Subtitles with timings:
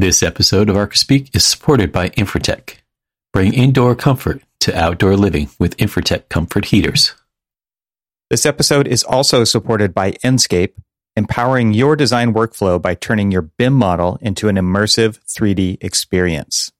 [0.00, 2.76] This episode of ArchiSpeak is supported by Infratech.
[3.32, 7.16] Bring indoor comfort to outdoor living with Infratech comfort heaters.
[8.30, 10.74] This episode is also supported by Enscape,
[11.16, 16.70] empowering your design workflow by turning your BIM model into an immersive 3D experience.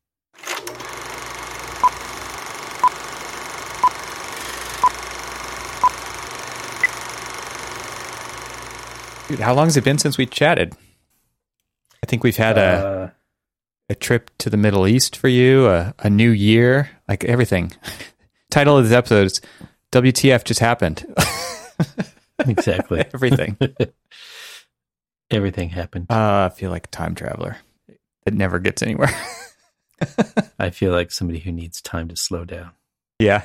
[9.27, 10.77] Dude, how long has it been since we chatted?
[12.03, 13.11] I think we've had a Uh,
[13.91, 17.73] a trip to the Middle East for you, a, a new year, like everything.
[18.51, 19.41] Title of this episode is
[19.93, 21.07] WTF just happened.
[22.47, 23.05] Exactly.
[23.13, 23.57] everything.
[25.31, 26.07] Everything happened.
[26.09, 27.57] Uh, I feel like a time traveler.
[28.25, 29.11] It never gets anywhere.
[30.59, 32.71] I feel like somebody who needs time to slow down.
[33.19, 33.43] yeah.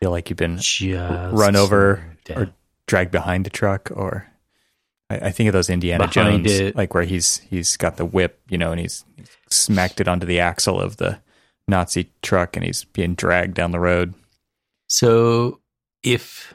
[0.00, 2.50] Feel like you've been Just run over or
[2.86, 4.28] dragged behind a truck or
[5.10, 6.76] I, I think of those Indiana Jones, it.
[6.76, 10.26] like where he's he's got the whip, you know, and he's, he's smacked it onto
[10.26, 11.18] the axle of the
[11.68, 14.14] Nazi truck and he's being dragged down the road.
[14.88, 15.60] So
[16.02, 16.54] if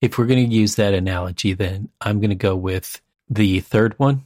[0.00, 3.98] if we're going to use that analogy, then I'm going to go with the third
[3.98, 4.24] one,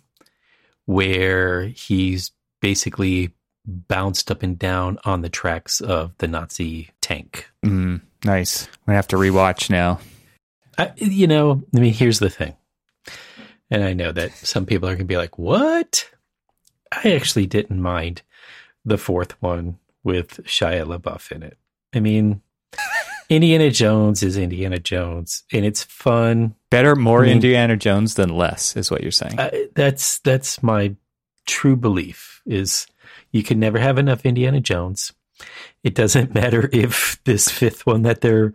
[0.87, 3.31] where he's basically
[3.65, 7.49] bounced up and down on the tracks of the Nazi tank.
[7.65, 8.67] Mm, nice.
[8.87, 10.01] I'm have to rewatch now.
[10.77, 12.55] I, you know, I mean, here's the thing,
[13.71, 16.11] and I know that some people are going to be like, "What?"
[16.93, 18.23] I actually didn't mind
[18.85, 21.59] the fourth one with Shia LaBeouf in it.
[21.95, 22.41] I mean,
[23.29, 26.55] Indiana Jones is Indiana Jones, and it's fun.
[26.71, 29.39] Better, more I mean- Indiana Jones than less, is what you're saying.
[29.39, 30.95] Uh, that's that's my
[31.47, 32.41] true belief.
[32.47, 32.87] Is
[33.33, 35.13] you can never have enough Indiana Jones.
[35.85, 38.55] It doesn't matter if this fifth one that they're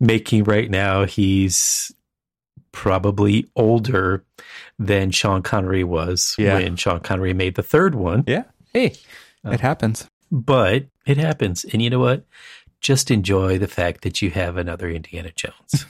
[0.00, 1.92] making right now, he's
[2.78, 4.24] probably older
[4.78, 6.54] than Sean Connery was Yeah.
[6.54, 8.22] when Sean Connery made the third one.
[8.28, 8.44] yeah.
[8.72, 8.94] Hey,
[9.44, 10.08] it happens.
[10.30, 11.64] But it happens.
[11.64, 12.24] And you know what?
[12.80, 15.86] Just enjoy the fact that you have another Indiana Jones.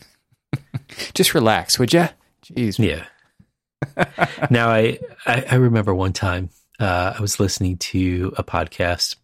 [1.15, 2.09] Just relax, would you?
[2.43, 2.79] Jeez.
[2.79, 3.05] Yeah.
[4.51, 6.49] now I, I I remember one time
[6.81, 9.17] uh, I was listening to a podcast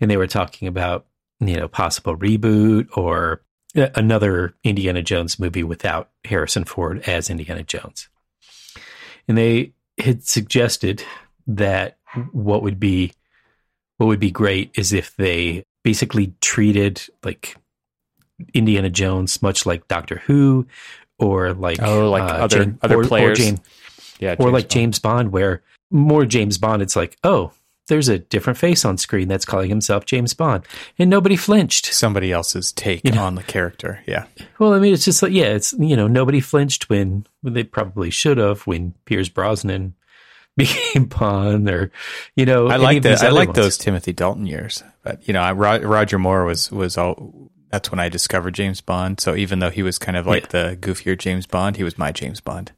[0.00, 1.04] and they were talking about
[1.40, 3.42] you know possible reboot or
[3.76, 8.08] another Indiana Jones movie without Harrison Ford as Indiana Jones,
[9.28, 11.02] and they had suggested
[11.46, 11.98] that
[12.32, 13.12] what would be
[13.98, 17.56] what would be great is if they basically treated like
[18.52, 20.66] Indiana Jones much like Doctor Who
[21.18, 23.38] or like Oh, like uh, other- Jane- other or, players.
[23.38, 23.60] or, Jane,
[24.20, 24.36] Yeah.
[24.38, 24.70] or like Bond.
[24.70, 27.52] James Bond, where more James Bond, it's like, oh,
[27.88, 30.64] there's a different face on screen that's calling himself James Bond,
[30.98, 31.92] and nobody flinched.
[31.92, 33.22] Somebody else's take You know.
[33.24, 34.00] on the character.
[34.06, 34.26] Yeah.
[34.58, 37.64] Well, I mean, it's just like, yeah, it's you know, nobody flinched when, when they
[37.64, 39.94] probably should have when Pierce Brosnan
[40.56, 41.90] became Bond, or
[42.34, 43.22] you know, I like that.
[43.22, 43.56] I like ones.
[43.56, 44.82] those Timothy Dalton years.
[45.02, 49.20] But, you know, I, Roger Moore was, was all, that's when I discovered James Bond.
[49.20, 52.10] So even though he was kind of like the goofier James Bond, he was my
[52.10, 52.72] James Bond,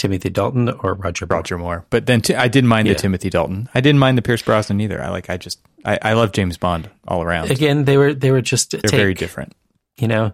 [0.00, 1.26] Timothy Dalton or Roger.
[1.26, 1.36] Moore.
[1.36, 1.86] Roger Moore.
[1.90, 2.94] But then t- I didn't mind Yeah.
[2.94, 3.68] the Timothy Dalton.
[3.74, 5.02] I didn't mind the Pierce Brosnan either.
[5.02, 7.50] I like, I just, I, I love James Bond all around.
[7.50, 8.98] Again, they were they were just They're take.
[8.98, 9.54] very different.
[9.98, 10.32] you know,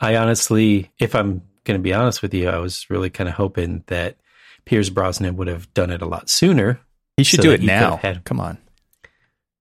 [0.00, 3.34] I honestly, if I'm going to be honest with you, I was really kind of
[3.34, 4.16] hoping that
[4.64, 6.80] Pierce Brosnan would have done it a lot sooner.
[7.16, 7.96] He should So do it now.
[7.96, 8.58] had- Come on.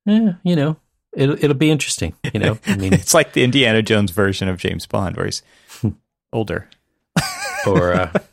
[0.08, 0.78] Eh, you know,
[1.16, 2.14] it'll it'll be interesting.
[2.34, 5.42] You know, I mean, It's like the Indiana Jones version of James Bond where he's
[6.32, 6.70] older.
[7.68, 8.12] or uh,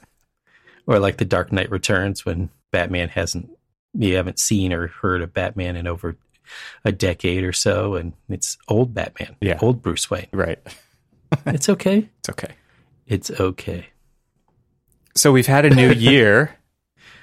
[0.87, 3.51] or like the Dark Knight Returns when Batman hasn't
[3.95, 6.17] you haven't seen or heard of Batman in over
[6.85, 9.59] a decade or so, and it's old Batman, Yeah.
[9.61, 10.29] old Bruce Wayne.
[10.33, 10.59] Right.
[11.45, 12.09] It's okay.
[12.21, 12.55] It's okay.
[13.09, 13.87] It's okay.
[15.17, 16.57] So we've had a new year.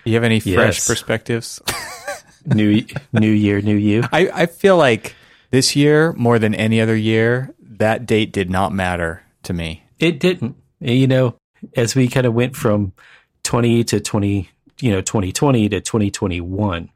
[0.03, 0.87] Do you have any fresh Yes.
[0.87, 1.61] perspectives?
[2.45, 4.03] New new year, new you.
[4.11, 5.15] I, I feel like
[5.51, 9.83] this year, more than any other year, that date did not matter to me.
[9.99, 10.57] It didn't.
[10.81, 11.35] You know,
[11.77, 12.91] as we kind of went from
[13.43, 14.49] 20 to 20,
[14.79, 16.89] you know, 2020 to 2021,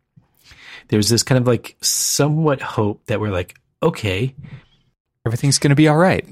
[0.90, 4.34] there was this kind of like somewhat hope that we're like, okay,
[5.26, 6.26] Everything's going to be all right.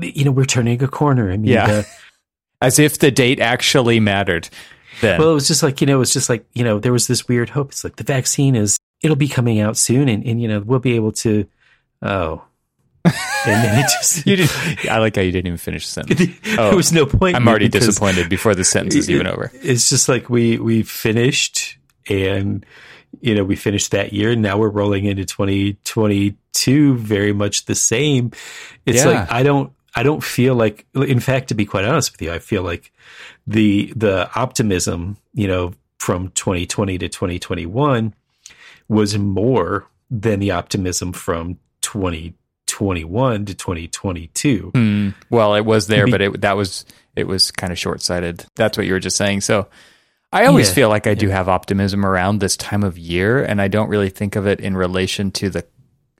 [0.00, 1.30] you know, we're turning a corner.
[1.30, 1.66] I mean, Yeah.
[1.66, 1.82] uh,
[2.62, 4.48] As if the date actually mattered
[5.00, 5.20] then.
[5.20, 7.28] well, it was just like, you know, it's just like, you know, there was this
[7.28, 7.70] weird hope.
[7.70, 10.80] It's like the vaccine is, it'll be coming out soon and, and you know, we'll
[10.80, 11.46] be able to,
[12.02, 12.42] oh.
[13.46, 14.50] And then it just, you didn't,
[14.90, 16.38] I like how you didn't even finish the sentence.
[16.42, 17.36] there oh, was no point.
[17.36, 19.50] I'm already disappointed before the sentence is even over.
[19.54, 21.78] It's just like we we finished
[22.08, 22.66] and
[23.20, 27.74] you know we finished that year and now we're rolling into 2022 very much the
[27.74, 28.32] same.
[28.84, 29.10] It's Yeah.
[29.10, 32.32] like I don't I don't feel like in fact to be quite honest with you
[32.32, 32.92] I feel like
[33.46, 38.14] the the optimism, you know, from 2020 to 2021
[38.88, 41.58] was more than the optimism from
[42.78, 44.70] 2021 to 2022.
[44.74, 46.84] Mm, well, it was there, but it that was
[47.16, 48.44] it was kind of short sighted.
[48.54, 49.40] That's what you were just saying.
[49.42, 49.68] So
[50.32, 50.74] I always Yeah.
[50.74, 54.10] feel like I do have optimism around this time of year, and I don't really
[54.10, 55.64] think of it in relation to the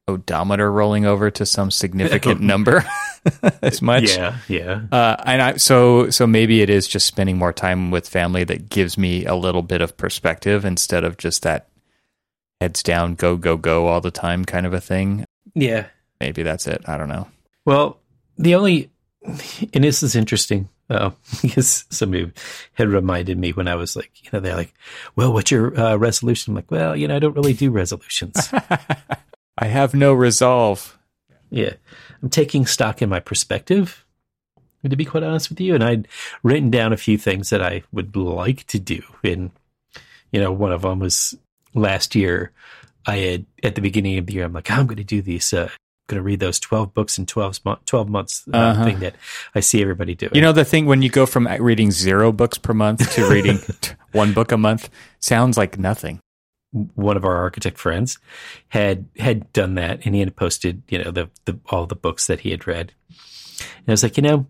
[0.08, 2.84] odometer rolling over to some significant number
[3.62, 4.16] as much.
[4.16, 4.80] Yeah, yeah.
[4.90, 8.70] Uh, and I, so so maybe it is just spending more time with family that
[8.70, 11.68] gives me a little bit of perspective instead of just that
[12.60, 15.24] heads down, go go go all the time kind of a thing.
[15.54, 15.86] Yeah.
[16.20, 16.82] Maybe that's it.
[16.86, 17.28] I don't know.
[17.64, 17.98] Well,
[18.36, 18.90] the only,
[19.22, 21.10] and this is interesting uh,
[21.42, 22.32] because somebody
[22.74, 24.74] had reminded me when I was like, you know, they're like,
[25.16, 26.52] well, what's your uh, resolution?
[26.52, 28.50] I'm like, well, you know, I don't really do resolutions.
[29.58, 30.98] I have no resolve.
[31.50, 31.74] yeah.
[32.22, 34.04] I'm taking stock in my perspective,
[34.88, 35.74] to be quite honest with you.
[35.74, 36.08] And I'd
[36.42, 39.02] written down a few things that I would like to do.
[39.22, 39.50] And,
[40.32, 41.36] you know, one of them was
[41.74, 42.52] last year.
[43.06, 45.52] I had, at the beginning of the year, I'm like, I'm going to do these,
[45.52, 45.70] uh,
[46.08, 48.84] going to read those 12 books in 12, mo- 12 months uh, Uh-huh.
[48.84, 49.14] thing that
[49.54, 50.32] I see everybody doing.
[50.34, 53.60] You know the thing when you go from reading zero books per month to reading
[54.12, 54.90] one book a month
[55.20, 56.18] sounds like nothing.
[56.94, 58.18] one of our architect friends
[58.68, 62.26] had had done that and he had posted you know the, the all the books
[62.26, 62.92] that he had read
[63.58, 64.44] and i was like you know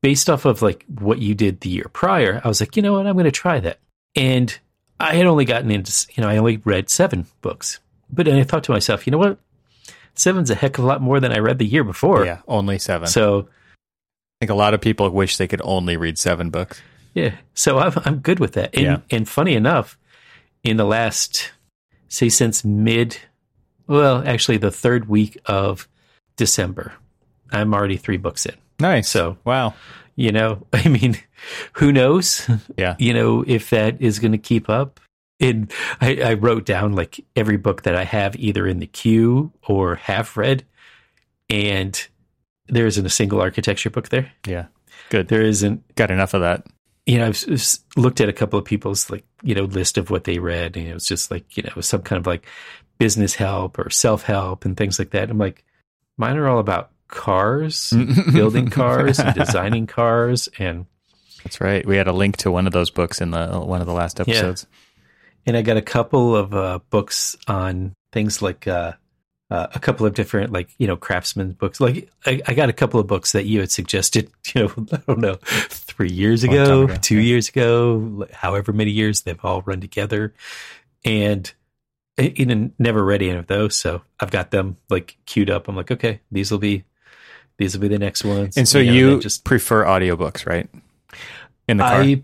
[0.00, 2.94] based off of like what you did the year prior i was like you know
[2.94, 3.78] what i'm going to try that
[4.16, 4.58] and
[4.98, 7.80] i had only gotten into you know i only read seven books
[8.10, 9.38] but then i thought to myself you know what
[10.14, 12.78] seven's a heck of a lot more than i read the year before yeah, only
[12.78, 13.08] seven.
[13.08, 13.48] so
[14.40, 16.82] I think a lot of people wish they could only read seven books.
[17.14, 17.36] Yeah.
[17.54, 18.74] So I'm I'm good with that.
[18.74, 18.96] And Yeah.
[19.08, 19.96] and funny enough,
[20.64, 21.52] in the last
[22.08, 23.18] say since mid
[23.86, 25.86] well, actually the third week of
[26.36, 26.92] December,
[27.52, 28.56] I'm already three books in.
[28.80, 29.08] Nice.
[29.08, 29.74] So, wow.
[30.16, 31.18] you know, I mean,
[31.74, 32.48] who knows?
[32.76, 32.96] Yeah.
[32.98, 34.98] You know, if that is gonna keep up.
[35.42, 39.52] And I, I wrote down like every book that I have either in the queue
[39.66, 40.64] or have read.
[41.50, 42.08] And
[42.68, 44.32] there isn't a single architecture book there.
[44.46, 44.66] Yeah.
[45.10, 45.28] Good.
[45.28, 46.64] There isn't Got enough of that.
[47.04, 47.44] you know, I've
[47.96, 50.86] looked at a couple of people's like, you know, list of what they read, and
[50.86, 52.46] it was just like, you know, some kind of like
[52.98, 55.28] business help or self help and things like that.
[55.28, 55.64] I'm like,
[56.16, 57.92] mine are all about cars,
[58.32, 60.86] building cars, and designing cars, and
[61.42, 61.84] That's right.
[61.84, 64.20] We had a link to one of those books in the one of the last
[64.20, 64.66] episodes.
[65.46, 68.92] And I got a couple of uh, books on things like uh,
[69.50, 71.80] uh, a couple of different like you know craftsman books.
[71.80, 74.30] Like I, I got a couple of books that you had suggested.
[74.54, 77.22] You know, I don't know, three years ago, ago, two yeah.
[77.22, 80.34] years ago, however many years they've all run together,
[81.06, 81.50] and
[82.18, 83.76] I, I never read any of those.
[83.76, 85.68] So I've got them like queued up.
[85.68, 86.84] I'm like, okay, these will be
[87.56, 88.56] these will be the next ones.
[88.56, 90.68] And so know, you then just prefer audiobooks, right?
[91.68, 92.02] In the car.
[92.02, 92.22] I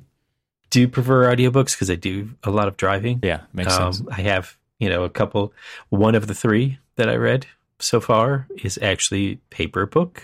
[0.71, 3.21] do prefer audiobooks because I do a lot of driving.
[3.23, 4.09] yeah, makes Um, sense.
[4.11, 5.53] I have, you know, a couple.
[5.89, 7.47] One of the three that I read
[7.79, 10.23] so far is actually paper book,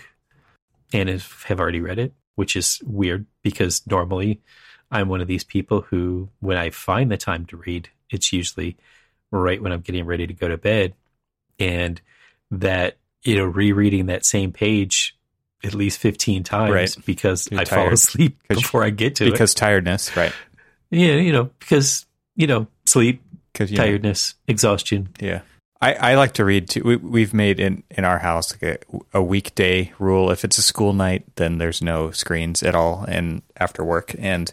[0.93, 4.41] and is, have already read it, which is weird because normally
[4.91, 8.77] I'm one of these people who, when I find the time to read, it's usually
[9.31, 10.93] right when I'm getting ready to go to bed,
[11.59, 11.99] and
[12.51, 15.14] that you know, rereading that same page
[15.65, 16.95] at least 15 times Right.
[17.05, 17.93] because You're I fall tired.
[17.93, 19.31] asleep 'Cause you- before I get to it.
[19.31, 20.33] Because tiredness, right?
[20.91, 23.21] Yeah, you know, because you know, sleep,
[23.53, 25.09] Because tiredness, exhaustion.
[25.19, 25.41] Yeah.
[25.81, 26.81] I, I like to read too.
[26.83, 28.81] We, we've made in, in our house like
[29.13, 30.31] a, a weekday rule.
[30.31, 34.15] If it's a school night, then there's no screens at all and after work.
[34.19, 34.51] And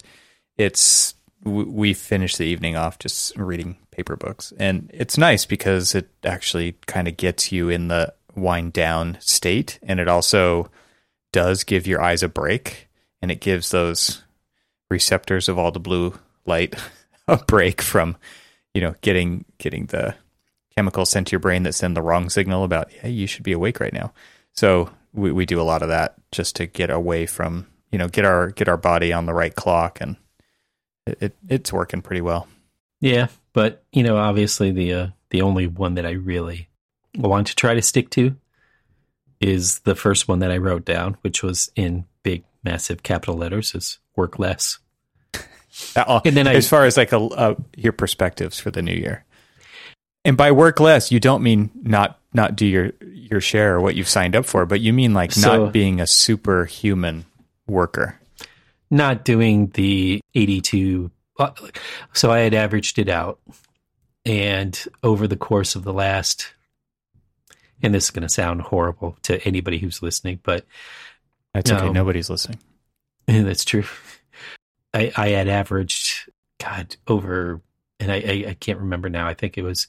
[0.56, 4.52] it's, we finish the evening off just reading paper books.
[4.58, 9.78] And it's nice because it actually kind of gets you in the wind down state.
[9.82, 10.70] And it also
[11.32, 12.88] does give your eyes a break
[13.20, 14.22] and it gives those
[14.90, 16.74] receptors of all the blue light
[17.28, 18.16] a break from,
[18.74, 20.14] you know, getting, getting the,
[20.74, 23.52] chemicals sent to your brain that send the wrong signal about yeah you should be
[23.52, 24.12] awake right now.
[24.52, 28.08] So we, we do a lot of that just to get away from you know
[28.08, 30.16] get our get our body on the right clock and
[31.06, 32.48] it, it it's working pretty well.
[33.00, 36.68] Yeah, but you know, obviously the uh, the only one that I really
[37.16, 38.36] want to try to stick to
[39.42, 43.74] is the first one that I wrote down, which was in big, massive capital letters,
[43.74, 44.78] is work less.
[45.96, 48.92] Uh, And then I- as far as like a, a your perspectives for the new
[48.94, 49.24] year
[50.22, 53.94] and by work less you don't mean not not do your your share or what
[53.94, 57.24] you've signed up for but you mean like So- not being a superhuman
[57.66, 58.20] worker
[58.90, 61.10] Not doing the eighty-two.
[61.38, 61.52] uh,
[62.12, 63.40] So I had averaged it out,
[64.26, 66.52] and over the course of the last,
[67.82, 70.64] and this is going to sound horrible to anybody who's listening, but
[71.54, 71.92] that's okay No.
[71.92, 72.58] nobody's listening
[73.26, 73.84] that's true.
[74.94, 77.60] I, I had averaged God, over,
[78.00, 79.26] and I, I, I can't remember now.
[79.26, 79.86] I think it was,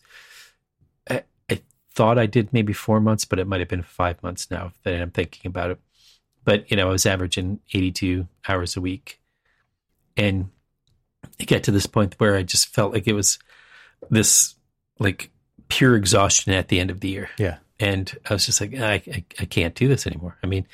[1.09, 1.62] I, I
[1.93, 5.01] thought I did maybe four months, but it might have been five months now that
[5.01, 5.79] I'm thinking about it.
[6.45, 9.19] But, you know, I was averaging 82 hours a week.
[10.15, 10.50] And
[11.39, 13.39] it got to this point where I just felt like it was
[14.09, 14.55] this
[15.00, 15.31] like
[15.69, 17.29] pure exhaustion at the end of the year.
[17.38, 17.57] Yeah.
[17.80, 20.38] And I was just like, I, I, I can't do this anymore.
[20.44, 20.68] I mean,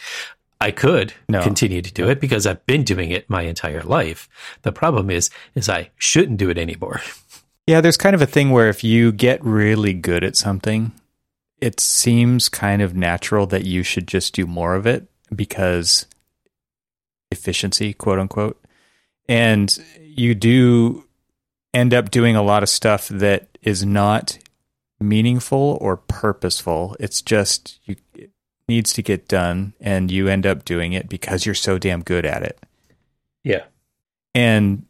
[0.61, 1.41] I could No.
[1.41, 4.27] continue to do it because I've been doing it my entire life.
[4.63, 7.01] The problem is, is I shouldn't do it anymore.
[7.67, 10.91] Yeah, there's kind of a thing where if you get really good at something,
[11.61, 16.05] it seems kind of natural that you should just do more of it because
[17.31, 18.61] efficiency, quote unquote.
[19.27, 21.05] And you do
[21.73, 24.37] end up doing a lot of stuff that is not
[24.99, 26.95] meaningful or purposeful.
[26.99, 28.31] It's just you it
[28.67, 32.25] needs to get done and you end up doing it because you're so damn good
[32.25, 32.59] at it.
[33.43, 33.63] Yeah.
[34.35, 34.85] And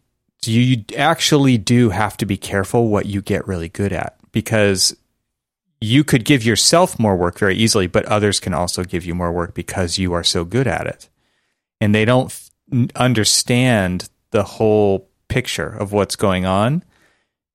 [0.45, 4.95] you actually do have to be careful what you get really good at because
[5.81, 9.31] you could give yourself more work very easily, but others can also give you more
[9.31, 11.09] work because you are so good at it.
[11.79, 12.49] And they don't f-
[12.95, 16.83] understand the whole picture of what's going on.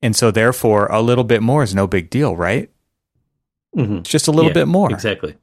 [0.04, 2.68] And so, therefore, a little bit more is no big deal, right?
[3.74, 3.96] Mm-hmm.
[3.96, 4.92] It's just a little bit more.
[4.92, 5.34] Exactly.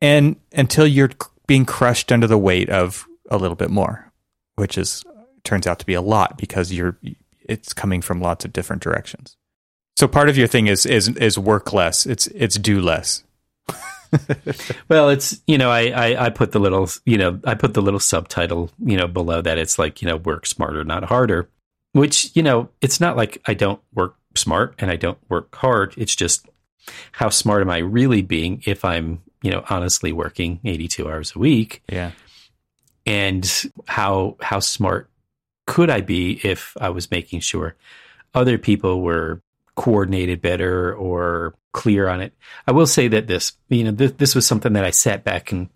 [0.00, 1.10] And until you're
[1.46, 4.10] being crushed under the weight of a little bit more,
[4.56, 5.04] which is
[5.44, 6.98] turns out to be a lot because you're
[7.48, 9.36] it's coming from lots of different directions.
[9.96, 12.04] So part of your thing is is is work less.
[12.04, 13.22] It's it's do less.
[14.88, 17.80] Well, it's you know I, I I put the little you know I put the
[17.80, 21.48] little subtitle you know below that it's like you know work smarter not harder,
[21.92, 25.94] which you know it's not like I don't work smart and I don't work hard.
[25.96, 26.46] It's just
[27.12, 31.38] how smart am I really being if I'm you know honestly working 82 hours a
[31.38, 32.12] week Yeah.
[33.06, 35.10] and how how smart
[35.66, 37.76] could I be if I was making sure
[38.34, 39.42] other people were
[39.74, 42.34] coordinated better or clear on it.
[42.66, 45.50] I will say that this, you know, this, this was something that I sat back
[45.52, 45.68] and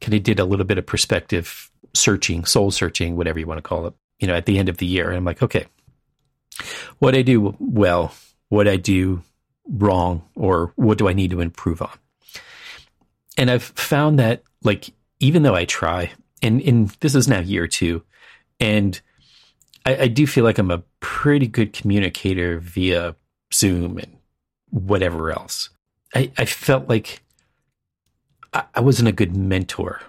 [0.00, 3.62] kind of did a little bit of perspective searching, soul searching, whatever you want to
[3.62, 5.08] call it, you know, at the end of the year.
[5.08, 5.66] And I'm like, okay,
[7.00, 8.14] what I do well,
[8.50, 9.22] what I do
[9.68, 11.98] wrong, or what do I need to improve on?
[13.36, 17.66] And I've found that, like, even though I try, and, and this is now year
[17.66, 18.04] two,
[18.60, 19.00] and
[19.84, 23.16] I, I do feel like I'm a pretty good communicator via
[23.52, 24.18] Zoom and
[24.70, 25.70] whatever else.
[26.14, 27.22] I, I felt like
[28.52, 30.00] I, I wasn't a good mentor.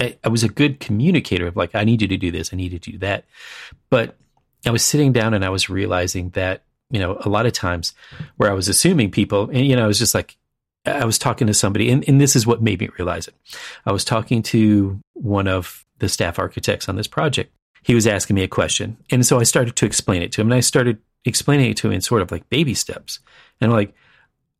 [0.00, 2.72] I, was a good communicator of like, I need you to do this, I need
[2.72, 3.24] you to do that.
[3.90, 4.16] But
[4.66, 7.94] I was sitting down and I was realizing that, you know, a lot of times
[8.36, 10.36] where I was assuming people, and, you know, I was just like,
[10.86, 13.34] I was talking to somebody, and, and this is what made me realize it.
[13.84, 17.52] I was talking to one of the staff architects on this project.
[17.82, 18.96] He was asking me a question.
[19.10, 21.88] And so I started to explain it to him, and I started explaining it to
[21.88, 23.20] him in sort of like baby steps.
[23.60, 23.94] And like,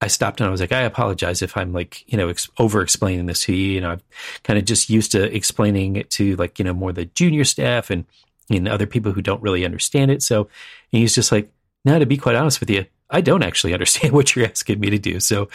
[0.01, 2.81] I stopped and I was like, I apologize if I'm like, you know, ex- over
[2.81, 3.73] explaining this to you.
[3.73, 4.01] You know, I'm
[4.45, 7.91] kind of just used to explaining it to like, you know, more the junior staff
[7.91, 8.07] and,
[8.49, 10.23] and other people who don't really understand it.
[10.23, 10.49] So
[10.91, 11.51] he's just like,
[11.85, 14.91] now to be quite honest with you, I don't actually understand what you're asking me
[14.91, 15.21] to do.
[15.21, 15.49] So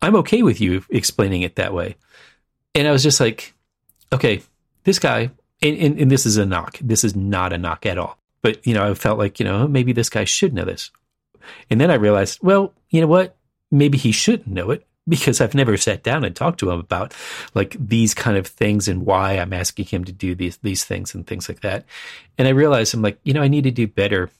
[0.00, 1.96] I'm okay with you explaining it that way.
[2.74, 3.54] And I was just like,
[4.12, 4.42] okay,
[4.84, 5.30] this guy,
[5.60, 6.78] and, and, and this is a knock.
[6.80, 8.18] This is not a knock at all.
[8.42, 10.90] But, you know, I felt like, you know, maybe this guy should know this.
[11.70, 13.36] And then I realized, well, you know what?
[13.72, 17.14] Maybe he shouldn't know it because I've never sat down and talked to him about
[17.54, 21.14] like these kind of things and why I'm asking him to do these these things
[21.14, 21.84] and things like that.
[22.38, 24.30] And I realized I'm like, you know, I need to do better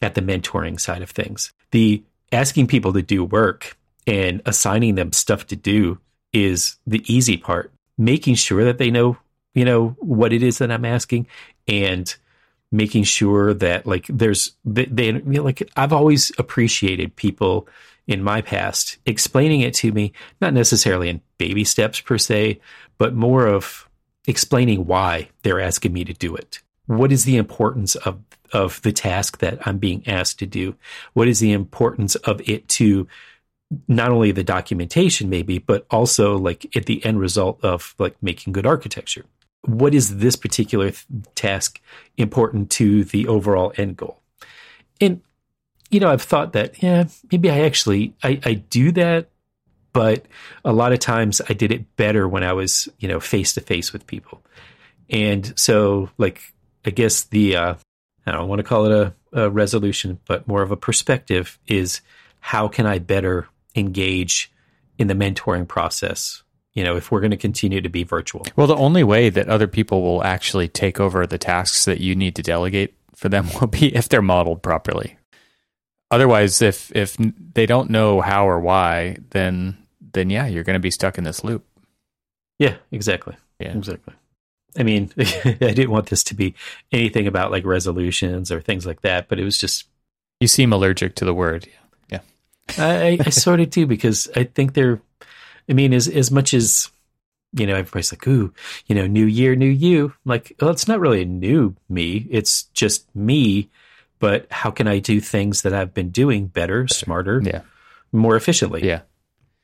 [0.00, 1.52] at the mentoring side of things.
[1.72, 5.98] The asking people to do work and assigning them stuff to do
[6.32, 7.72] is the easy part.
[7.98, 9.18] Making sure that they know,
[9.54, 11.26] you know, what it is that I'm asking
[11.68, 12.14] and
[12.70, 17.68] making sure that like there's they, they you know, like I've always appreciated people
[18.12, 22.60] in my past explaining it to me not necessarily in baby steps per se
[22.98, 23.88] but more of
[24.26, 26.60] explaining why they're asking me to do it.
[26.86, 28.20] What is the importance of
[28.52, 30.76] of the task that I'm being asked to do?
[31.14, 33.08] What is the importance of it to
[33.88, 38.52] not only the documentation maybe but also like at the end result of like making
[38.52, 39.24] good architecture?
[39.64, 41.80] What is this particular th- task
[42.16, 44.20] important to the overall end goal?
[45.00, 45.22] And
[45.92, 49.28] you know i've thought that yeah maybe i actually i, I do that
[49.92, 50.24] but
[50.64, 53.60] a lot of times i did it better when i was you know face to
[53.60, 54.42] face with people
[55.10, 56.40] and so like
[56.84, 57.74] i guess the uh
[58.26, 62.00] i don't want to call it a, a resolution but more of a perspective is
[62.40, 63.46] how can i better
[63.76, 64.50] engage
[64.98, 68.66] in the mentoring process you know if we're going to continue to be virtual Well,
[68.66, 72.34] the only way that other people will actually take over the tasks that you need
[72.36, 75.16] to delegate for them will be if they're modeled properly.
[76.12, 77.16] Otherwise, if if
[77.54, 79.76] they don't know how or why, then
[80.12, 81.64] then yeah, you're going to be stuck in this loop.
[82.58, 83.34] Yeah, exactly.
[83.58, 83.76] Yeah.
[83.76, 84.14] Exactly.
[84.78, 86.54] I mean, I didn't want this to be
[86.92, 89.86] anything about like resolutions or things like that, but it was just
[90.40, 91.66] You seem allergic to the word.
[92.10, 92.20] Yeah.
[92.78, 95.00] I, I sort of do because I think they're.
[95.68, 96.90] I mean, as as much as
[97.54, 98.52] you know, everybody's like, "Ooh,
[98.86, 102.26] you know, new year, new you." I'm like, well, it's not really a new me.
[102.30, 103.70] It's just me.
[104.22, 107.62] But how can I do things that I've been doing better, smarter, Yeah.
[108.12, 108.86] more efficiently?
[108.86, 109.00] Yeah.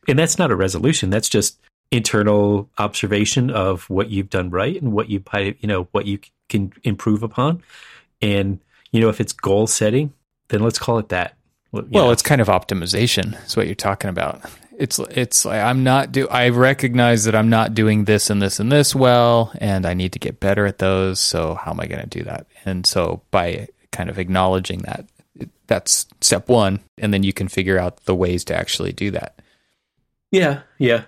[0.08, 1.10] And that's not a resolution.
[1.10, 1.60] That's just
[1.92, 5.22] internal observation of what you've done right and what you
[5.60, 7.62] you know what you can improve upon.
[8.20, 8.58] And
[8.90, 10.12] you know, if it's goal setting,
[10.48, 11.36] then let's call it that.
[11.72, 12.10] you Well, know.
[12.10, 13.36] it's kind of optimization.
[13.46, 14.40] Is what you're talking about.
[14.76, 16.26] It's it's like I'm not do.
[16.28, 20.12] I recognize that I'm not doing this and this and this well, and I need
[20.14, 21.20] to get better at those.
[21.20, 22.46] So how am I going to do that?
[22.64, 25.04] And so by kind of acknowledging that,
[25.66, 29.40] that's step one, and then you can figure out the ways to actually do that.
[30.30, 31.02] yeah, yeah,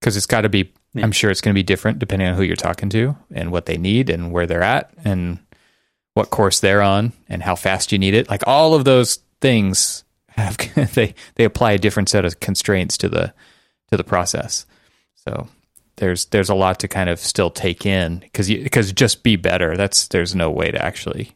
[0.00, 1.04] because it's got to be Yeah.
[1.04, 3.66] i'm sure it's going to be different depending on who you're talking to and what
[3.66, 5.38] they need and where they're at and
[6.14, 10.04] what course they're on and how fast you need it like all of those things
[10.30, 10.56] have
[10.94, 13.32] they they apply a different set of constraints to the
[13.90, 14.66] to the process
[15.14, 15.46] so
[15.96, 19.36] there's there's a lot to kind of still take in because you because just be
[19.36, 21.30] better that's there's no way to actually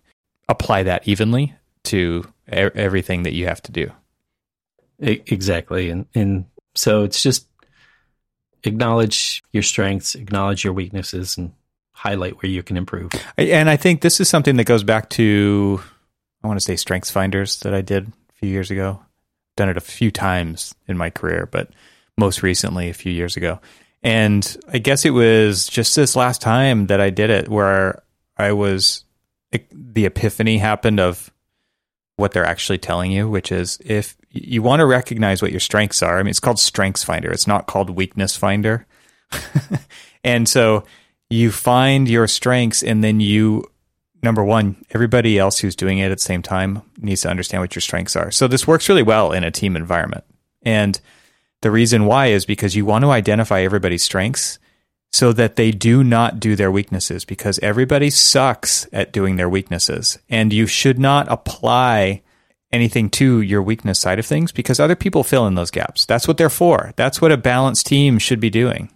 [0.49, 3.91] apply that evenly to e- everything that you have to do
[4.99, 5.91] exactly.
[5.91, 7.47] And and so it's just
[8.63, 11.53] acknowledge your strengths, acknowledge your weaknesses, and
[11.93, 13.11] highlight where you can improve.
[13.37, 15.81] And I think this is something that goes back to
[16.43, 19.01] I want to say Strengths Finders that I did a few years ago.
[19.57, 21.71] Done it a few times in my career, but
[22.19, 23.61] most recently a few years ago.
[24.03, 28.03] And I guess it was just this last time that I did it where
[28.37, 29.05] I was
[29.73, 31.33] the epiphany happened of
[32.17, 36.03] what they're actually telling you, which is if you want to recognize what your strengths
[36.03, 36.19] are.
[36.19, 37.31] I mean, it's called Strengths Finder.
[37.31, 38.87] It's not called Weakness Finder.
[40.25, 40.85] and so
[41.31, 43.65] you find your strengths and then you
[44.23, 47.75] number one everybody else who's doing it at the same time needs to understand what
[47.75, 50.25] your strengths are so this works really well in a team environment
[50.63, 51.01] and
[51.61, 54.59] the reason why is because you want to identify everybody's strengths
[55.15, 60.19] so that they do not do their weaknesses because everybody sucks at doing their weaknesses
[60.29, 62.21] and you should not apply
[62.73, 66.27] anything to your weakness side of things because other people fill in those gaps that's
[66.27, 68.91] what they're for that's what a balanced team should be doing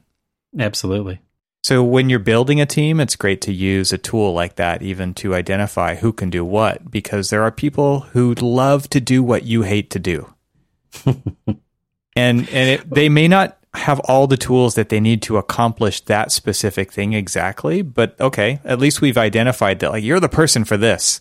[0.59, 1.21] Absolutely.
[1.63, 5.15] so when you're building a team, it's great to use a tool like that even
[5.15, 9.45] to identify who can do what because there are people who love to do what
[9.45, 10.35] you hate to do.
[11.07, 11.57] and
[12.17, 16.33] and it, they may not have all the tools that they need to accomplish that
[16.33, 20.77] specific thing exactly, but okay, at least we've identified that like you're the person for
[20.77, 21.21] this.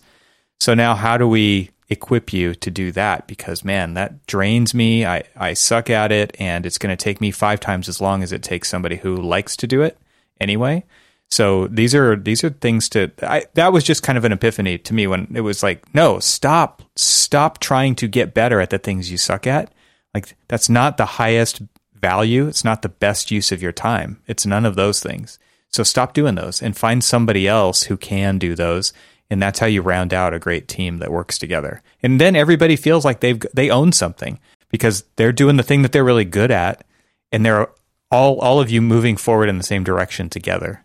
[0.60, 5.06] So now how do we equip you to do that because man, that drains me.
[5.06, 8.22] I I suck at it and it's going to take me 5 times as long
[8.22, 9.98] as it takes somebody who likes to do it
[10.40, 10.84] anyway.
[11.30, 14.78] So these are these are things to I that was just kind of an epiphany
[14.78, 18.78] to me when it was like, no, stop stop trying to get better at the
[18.78, 19.72] things you suck at.
[20.14, 21.60] Like that's not the highest
[22.00, 24.20] value, it's not the best use of your time.
[24.26, 25.38] It's none of those things.
[25.70, 28.92] So stop doing those and find somebody else who can do those
[29.30, 31.82] and that's how you round out a great team that works together.
[32.02, 34.38] And then everybody feels like they've they own something
[34.70, 36.84] because they're doing the thing that they're really good at
[37.30, 37.68] and they're
[38.10, 40.84] all all of you moving forward in the same direction together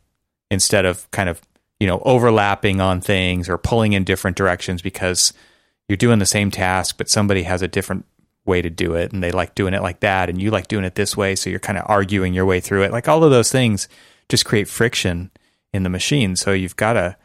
[0.52, 1.42] instead of kind of
[1.80, 5.34] you know overlapping on things or pulling in different directions because
[5.88, 8.06] you're doing the same task but somebody has a different
[8.46, 10.84] way to do it and they like doing it like that and you like doing
[10.84, 13.32] it this way so you're kind of arguing your way through it like all of
[13.32, 13.88] those things
[14.28, 15.32] just create friction
[15.72, 17.16] in the machine so you've got to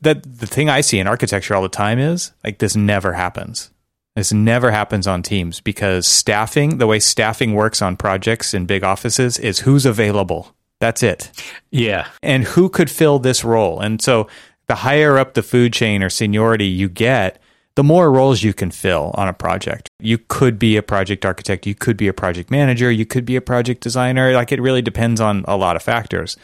[0.00, 3.70] that the thing I see in architecture all the time is like this never happens.
[4.14, 8.82] This never happens on teams because staffing, the way staffing works on projects in big
[8.82, 10.54] offices is who's available.
[10.80, 11.30] That's it.
[11.70, 12.08] Yeah.
[12.22, 13.80] And who could fill this role.
[13.80, 14.28] And so
[14.66, 17.40] the higher up the food chain or seniority you get,
[17.78, 19.88] the more roles you can fill on a project.
[20.00, 23.36] You could be a project architect, you could be a project manager, you could be
[23.36, 24.32] a project designer.
[24.32, 26.36] Like it really depends on a lot of factors.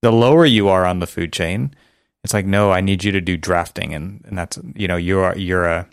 [0.00, 1.74] The lower you are on the food chain,
[2.24, 5.36] it's like, no, I need you to do drafting and, and that's you know, you're
[5.36, 5.86] you're a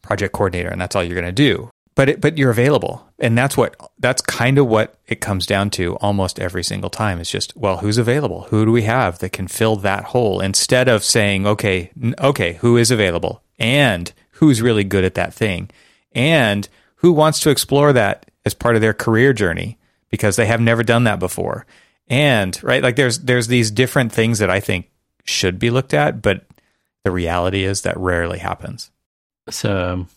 [0.00, 1.68] project coordinator and that's all you're gonna do.
[1.96, 3.04] But it, but you're available.
[3.18, 7.18] And that's what that's kind of what it comes down to almost every single time.
[7.18, 8.42] It's just, well, who's available?
[8.42, 10.40] Who do we have that can fill that hole?
[10.40, 11.90] Instead of saying, okay,
[12.20, 13.42] okay, who is available?
[13.62, 15.70] And who's really good at that thing?
[16.14, 19.78] And who wants to explore that as part of their career journey
[20.10, 21.66] because they have never done that before.
[22.08, 24.90] And right, like there's there's these different things that I think
[25.24, 26.44] should be looked at, but
[27.04, 28.90] the reality is that rarely happens.
[29.48, 30.08] So um,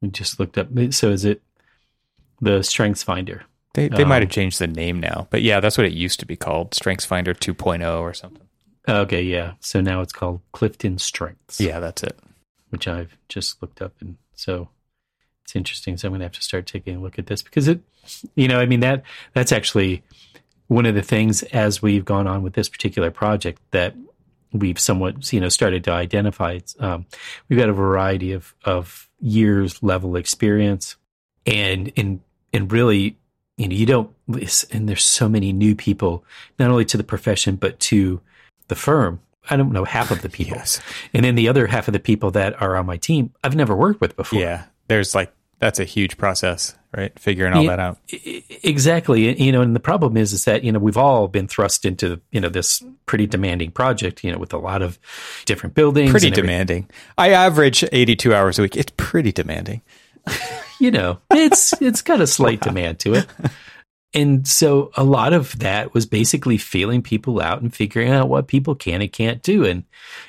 [0.00, 0.68] we just looked up.
[0.90, 1.42] So is it
[2.40, 3.44] the Strengths Finder?
[3.74, 6.20] They they Um, might have changed the name now, but yeah, that's what it used
[6.20, 8.46] to be called, Strengths Finder 2.0 or something.
[8.86, 9.54] Okay, yeah.
[9.60, 11.60] So now it's called Clifton Strengths.
[11.60, 12.18] Yeah, that's it.
[12.72, 14.68] Which I've just looked up, and so
[15.44, 15.96] it's interesting.
[15.96, 17.80] So I'm going to have to start taking a look at this because it,
[18.34, 19.02] you know, I mean that
[19.34, 20.02] that's actually
[20.68, 23.94] one of the things as we've gone on with this particular project that
[24.52, 26.58] we've somewhat you know started to identify.
[26.78, 27.06] Um,
[27.48, 30.96] we've got a variety of of years level experience,
[31.46, 32.20] and and
[32.52, 33.16] and really,
[33.56, 34.10] you know, you don't,
[34.70, 36.24] and there's so many new people
[36.58, 38.20] not only to the profession but to
[38.68, 39.20] the firm.
[39.50, 40.56] I don't know half of the people.
[40.56, 40.80] Yes.
[41.12, 43.74] And then the other half of the people that are on my team, I've never
[43.74, 44.38] worked with before.
[44.40, 47.16] Yeah, there's like that's a huge process, right?
[47.18, 47.76] Figuring all Yeah.
[47.76, 47.98] that out.
[48.64, 49.40] Exactly.
[49.40, 52.20] You know, and the problem is, is that, you know, we've all been thrust into,
[52.32, 54.98] you know, this pretty demanding project, you know, with a lot of
[55.44, 56.10] different buildings.
[56.10, 56.90] Pretty and demanding.
[57.16, 58.76] I average 82 hours a week.
[58.76, 59.82] It's pretty demanding.
[60.80, 63.26] You know, it's, it's got a slight demand to it.
[64.14, 68.46] And so a lot of that was basically feeling people out and figuring out what
[68.46, 69.64] people can and can't do.
[69.64, 69.84] And,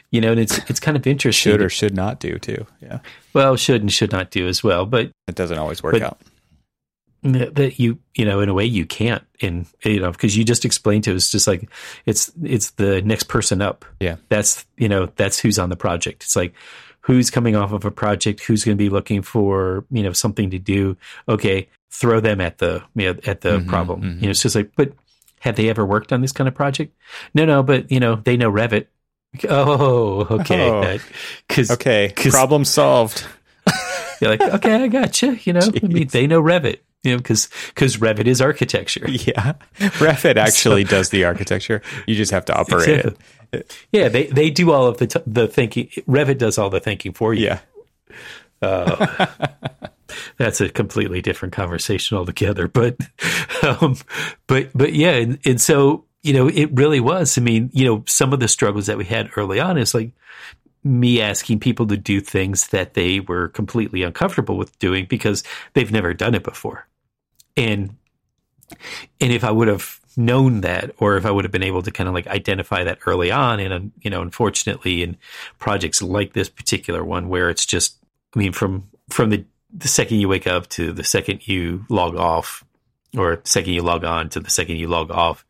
[0.09, 1.51] you know, and it's, it's kind of interesting.
[1.51, 2.65] Should or should not do too.
[2.81, 2.99] Yeah,
[3.33, 4.85] well, should and should not do as well.
[4.85, 6.17] But it doesn't always work But- out.
[7.23, 10.43] that that you you know in a way you can't in you know because you
[10.43, 11.69] just explained to us just like
[12.05, 14.17] it's it's the next person up Yeah.
[14.27, 16.53] that's you know that's who's on the project it's like
[16.99, 20.49] who's coming off of a project who's going to be looking for you know something
[20.49, 20.97] to do
[21.29, 24.15] okay throw them at the you know, at the Mhm, problem mhm.
[24.17, 24.93] you know it's just like but
[25.41, 26.91] have they ever worked on this kind of project
[27.33, 28.87] no no but you know they know revit
[29.49, 30.97] oh Oh.
[31.71, 33.25] okay because problem solved.
[34.21, 37.47] you're like okay i gotcha you know i mean they know revit you know because
[37.69, 39.53] because revit is architecture Yeah,
[40.01, 41.81] Revit actually does the architecture.
[42.07, 43.05] You just have to operate
[43.53, 43.77] it.
[43.91, 45.87] Yeah, they they do all of the t- the thinking.
[46.07, 47.45] Revit does all the thinking for you.
[47.45, 47.59] Yeah,
[48.61, 49.27] Uh,
[50.37, 52.67] that's a completely different conversation altogether.
[52.67, 52.97] But
[53.63, 53.97] um,
[54.47, 57.37] but but yeah, and, and so you know, it really was.
[57.37, 60.11] I mean, you know, some of the struggles that we had early on is like
[60.83, 65.91] me asking people to do things that they were completely uncomfortable with doing because they've
[65.91, 66.87] never done it before.
[67.55, 67.97] And
[69.19, 71.91] and if I would have known that, or if I would have been able to
[71.91, 75.17] kind of like identify that early on, and you know, unfortunately, in
[75.59, 77.97] projects like this particular one, where it's just,
[78.35, 82.15] I mean, from from the the second you wake up to the second you log
[82.15, 82.63] off,
[83.17, 85.45] or second you log on to the second you log off,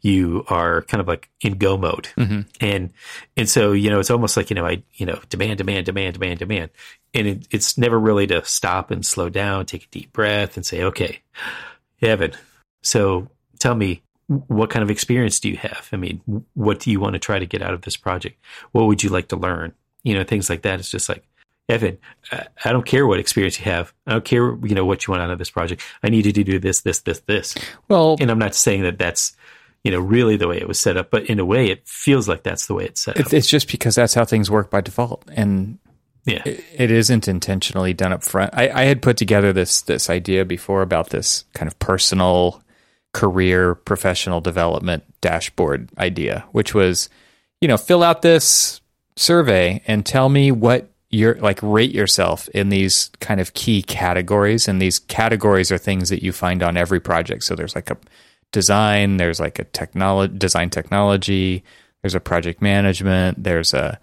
[0.00, 2.46] you are kind of like in go mode, Mhm.
[2.60, 2.90] and
[3.36, 6.14] and so you know, it's almost like you know, I you know, demand, demand, demand,
[6.14, 6.70] demand, demand,
[7.14, 10.64] and it, it's never really to stop and slow down, take a deep breath, and
[10.66, 11.20] say, okay,
[12.02, 12.32] Evan,
[12.82, 15.88] so tell me, what kind of experience do you have?
[15.92, 16.20] I mean,
[16.54, 18.38] what do you want to try to get out of this project?
[18.72, 19.72] What would you like to learn?
[20.04, 20.78] You know, things like that.
[20.78, 21.24] It's just like,
[21.68, 21.98] Evan,
[22.32, 23.92] I don't care what experience you have.
[24.06, 25.82] I don't care, you know, what you want out of this project.
[26.02, 27.54] I need you to do this, this, this, this.
[27.88, 29.36] well, And I'm not saying that that's,
[29.84, 32.26] you know, really the way it was set up, but in a way, it feels
[32.28, 33.32] like that's the way it's set up.
[33.32, 35.78] it's just because that's how things work by default, and
[36.24, 36.42] Yeah.
[36.46, 38.54] it, it isn't intentionally done up front.
[38.54, 42.62] I, I had put together this this idea before about this kind of personal
[43.12, 47.08] career professional development dashboard idea, which was,
[47.60, 48.80] you know, fill out this
[49.16, 54.68] survey and tell me what you're like rate yourself in these kind of key categories
[54.68, 57.96] and these categories are things that you find on every project so there's like a
[58.52, 61.64] design there's like a technology design technology
[62.02, 63.98] there's a project management there's a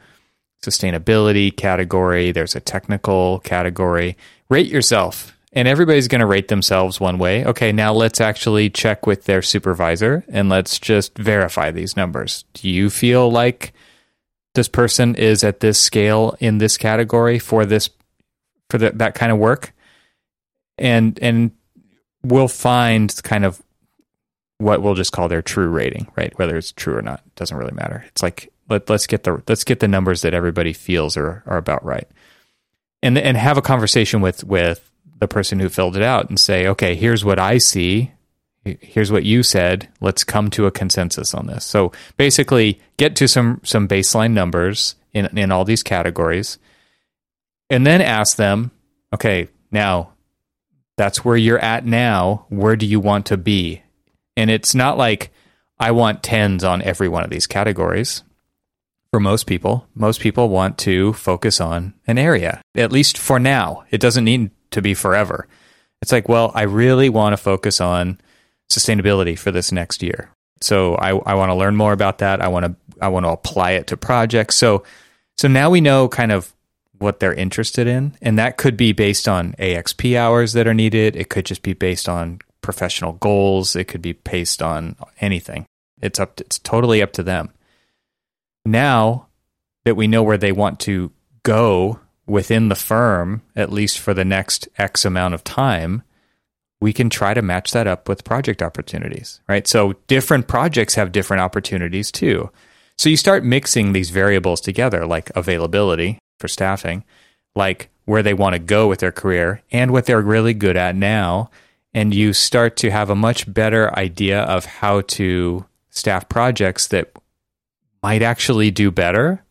[0.65, 4.17] sustainability category, there's a technical category.
[4.49, 5.31] Rate yourself.
[5.53, 7.45] And everybody's going to rate themselves one way.
[7.45, 12.43] Okay, now let's actually check with their supervisor and let's just verify these numbers.
[12.53, 13.73] Do you feel like
[14.55, 17.89] this person is at this scale in this category for this
[18.69, 19.73] for the, that kind of work?
[20.77, 21.51] And and
[22.23, 23.61] we'll find kind of
[24.57, 26.37] what we'll just call their true rating, right?
[26.37, 28.03] Whether it's true or not doesn't really matter.
[28.07, 31.57] It's like let, let's get the let's get the numbers that everybody feels are are
[31.57, 32.07] about right,
[33.03, 36.67] and and have a conversation with with the person who filled it out and say,
[36.67, 38.11] okay, here's what I see,
[38.65, 39.87] here's what you said.
[40.01, 41.63] Let's come to a consensus on this.
[41.63, 46.57] So basically, get to some some baseline numbers in in all these categories,
[47.69, 48.71] and then ask them,
[49.13, 50.13] okay, now
[50.97, 52.45] that's where you're at now.
[52.49, 53.83] Where do you want to be?
[54.37, 55.31] And it's not like
[55.79, 58.23] I want tens on every one of these categories.
[59.11, 63.85] For most people, most people want to focus on an area, at least for now.
[63.89, 65.47] It doesn't need to be forever.
[66.01, 68.19] It's like, well, I really want to focus on
[68.69, 70.29] sustainability for this next year.
[70.61, 72.41] So I, I want to learn more about that.
[72.41, 74.55] I want to I want to apply it to projects.
[74.55, 74.83] So
[75.37, 76.53] So now we know kind of
[76.97, 78.15] what they're interested in.
[78.21, 81.15] And that could be based on AXP hours that are needed.
[81.15, 83.75] It could just be based on professional goals.
[83.75, 85.65] It could be based on anything.
[86.01, 87.51] It's up to, it's totally up to them.
[88.65, 89.27] Now
[89.83, 91.11] that we know where they want to
[91.43, 96.01] go within the firm, at least for the next X amount of time,
[96.85, 99.67] we can try to match that up with project opportunities, right?
[99.67, 102.51] So different projects have different opportunities too.
[102.95, 107.03] So you start mixing these variables together, like availability for staffing,
[107.55, 110.95] like where they want to go with their career and what they're really good at
[110.95, 111.49] now.
[111.91, 117.17] And you start to have a much better idea of how to staff projects that
[118.03, 119.43] might actually do better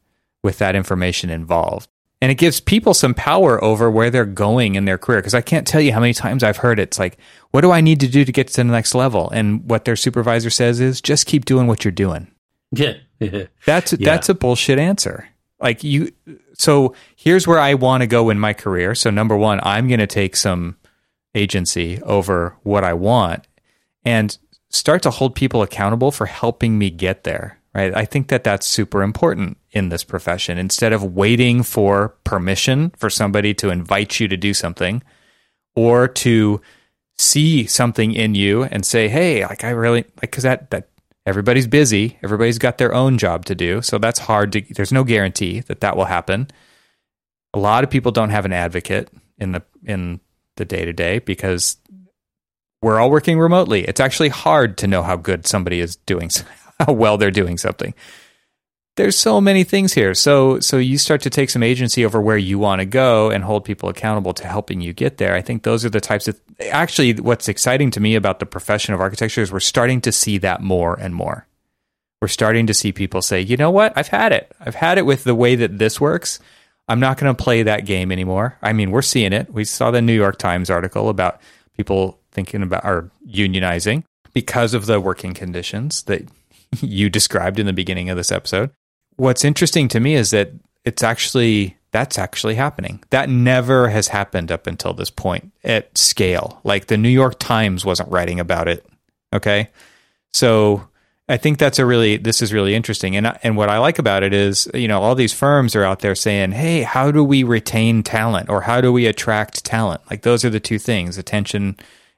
[0.44, 1.88] with that information involved.
[2.24, 5.18] And it gives people some power over where they're going in their career.
[5.18, 6.84] Because I can't tell you how many times I've heard it.
[6.84, 7.18] it's like,
[7.50, 9.28] what do I need to do to get to the next level?
[9.28, 12.28] And what their supervisor says is just keep doing what you're doing.
[12.72, 12.94] Yeah.
[13.66, 13.98] that's yeah.
[14.00, 15.28] that's a bullshit answer.
[15.60, 16.12] Like you
[16.54, 18.94] so here's where I want to go in my career.
[18.94, 20.78] So number 1, I'm going to take some
[21.34, 23.46] agency over what I want
[24.02, 24.37] and
[24.70, 27.94] start to hold people accountable for helping me get there right?
[27.94, 30.58] I think that that's super important in this profession.
[30.58, 35.02] Instead of waiting for permission for somebody to invite you to do something
[35.74, 36.60] or to
[37.16, 40.88] see something in you and say, "Hey, like I really like cuz that that
[41.26, 45.04] everybody's busy, everybody's got their own job to do." So that's hard to there's no
[45.04, 46.48] guarantee that that will happen.
[47.52, 50.20] A lot of people don't have an advocate in the in
[50.56, 51.76] the day to day because
[52.82, 53.82] we're all working remotely.
[53.82, 56.30] It's actually hard to know how good somebody is doing
[56.87, 57.94] how well they're doing something.
[58.97, 60.14] There's so many things here.
[60.14, 63.42] So so you start to take some agency over where you want to go and
[63.42, 65.35] hold people accountable to helping you get there.
[65.35, 68.94] I think those are the types of actually what's exciting to me about the profession
[68.94, 71.49] of architecture is we're starting to see that more and more.
[72.23, 73.92] We're starting to see people say, "You know what?
[73.97, 74.55] I've had it.
[74.61, 76.38] I've had it with the way that this works.
[76.87, 79.53] I'm not going to play that game anymore." I mean, we're seeing it.
[79.53, 81.40] We saw the New York Times article about
[81.77, 86.29] people thinking about or unionizing because of the working conditions that
[86.80, 88.70] you described in the beginning of this episode.
[89.16, 90.50] What's interesting to me is that
[90.84, 93.02] it's actually that's actually happening.
[93.10, 96.60] That never has happened up until this point at scale.
[96.64, 98.84] Like the New York Times wasn't writing about it.
[99.32, 99.70] Okay.
[100.32, 100.88] So
[101.28, 103.16] I think that's a really this is really interesting.
[103.16, 106.00] And and what I like about it is, you know, all these firms are out
[106.00, 110.22] there saying, "Hey, how do we retain talent or how do we attract talent?" Like
[110.22, 111.76] those are the two things, attention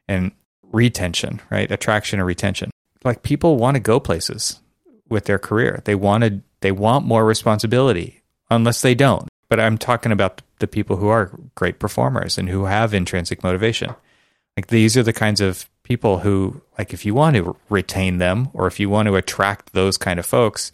[0.08, 1.70] and retention, right?
[1.70, 2.70] Attraction or retention
[3.04, 4.60] like people want to go places
[5.08, 5.82] with their career.
[5.84, 9.28] They wanted they want more responsibility unless they don't.
[9.48, 13.94] But I'm talking about the people who are great performers and who have intrinsic motivation.
[14.56, 18.48] Like these are the kinds of people who like if you want to retain them
[18.52, 20.72] or if you want to attract those kind of folks,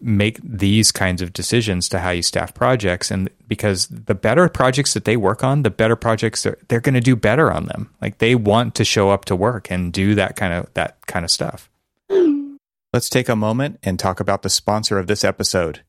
[0.00, 4.94] make these kinds of decisions to how you staff projects and because the better projects
[4.94, 7.90] that they work on the better projects they're, they're going to do better on them
[8.00, 11.24] like they want to show up to work and do that kind of that kind
[11.24, 11.68] of stuff
[12.92, 15.82] Let's take a moment and talk about the sponsor of this episode.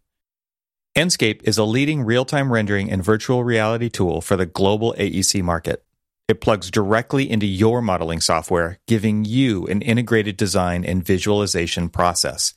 [0.96, 5.44] Enscape is a leading real time rendering and virtual reality tool for the global AEC
[5.44, 5.84] market.
[6.30, 12.54] It plugs directly into your modeling software, giving you an integrated design and visualization process.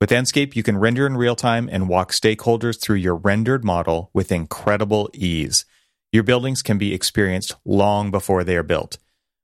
[0.00, 4.10] With Enscape, you can render in real time and walk stakeholders through your rendered model
[4.12, 5.64] with incredible ease.
[6.12, 8.98] Your buildings can be experienced long before they are built.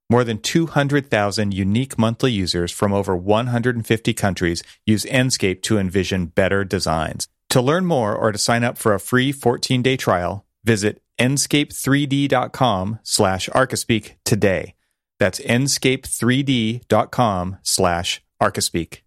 [0.09, 6.63] More than 200,000 unique monthly users from over 150 countries use Enscape to envision better
[6.63, 7.27] designs.
[7.51, 13.49] To learn more or to sign up for a free 14-day trial, visit enscape3d.com slash
[13.49, 14.77] archispeak today.
[15.19, 19.01] That's enscape3d.com slash archispeak.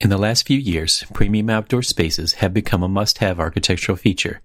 [0.00, 4.42] In the last few years, premium outdoor spaces have become a must-have architectural feature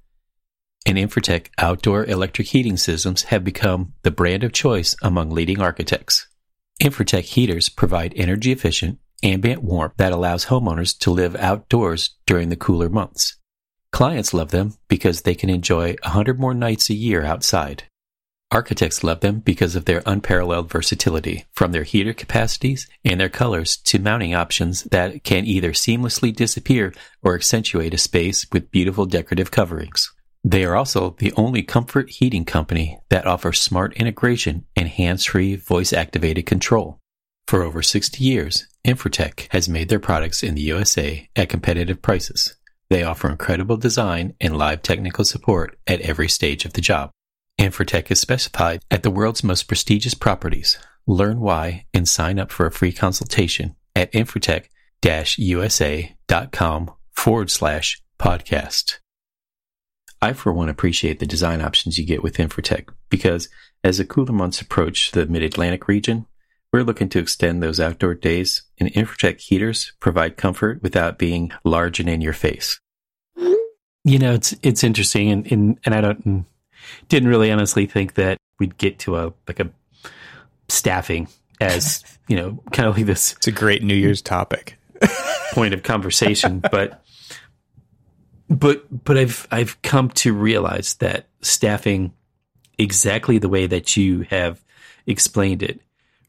[0.86, 6.28] and Infratech outdoor electric heating systems have become the brand of choice among leading architects.
[6.82, 12.56] Infratech heaters provide energy efficient, ambient warmth that allows homeowners to live outdoors during the
[12.56, 13.38] cooler months.
[13.92, 17.84] Clients love them because they can enjoy 100 more nights a year outside.
[18.52, 23.78] Architects love them because of their unparalleled versatility, from their heater capacities and their colors
[23.78, 29.52] to mounting options that can either seamlessly disappear or accentuate a space with beautiful decorative
[29.52, 30.12] coverings.
[30.44, 36.46] They are also the only comfort heating company that offers smart integration and hands-free voice-activated
[36.46, 37.00] control.
[37.48, 42.58] For over 60 years, Infratech has made their products in the USA at competitive prices.
[42.90, 47.12] They offer incredible design and live technical support at every stage of the job.
[47.62, 50.80] Infratech is specified at the world's most prestigious properties.
[51.06, 58.97] Learn why and sign up for a free consultation at infratech-usa.com forward slash podcast.
[60.24, 63.47] I, for one, appreciate the design options you get with Infratech because
[63.84, 66.26] as the cooler months approach the mid Atlantic region,
[66.74, 72.00] we're looking to extend those outdoor days, and Infratech heaters provide comfort without being large
[72.00, 72.80] and in your face.
[74.04, 76.47] You know, it's it's interesting, and and, and I don't
[77.08, 79.70] didn't really honestly think that we'd get to a like a
[80.70, 81.28] staffing
[81.60, 83.34] as you know, kind of like this.
[83.34, 84.78] It's a great New Year's topic
[85.52, 87.04] point of conversation, but
[88.50, 92.13] but but I've I've come to realize that staffing
[92.78, 94.63] exactly the way that you have
[95.06, 95.82] explained it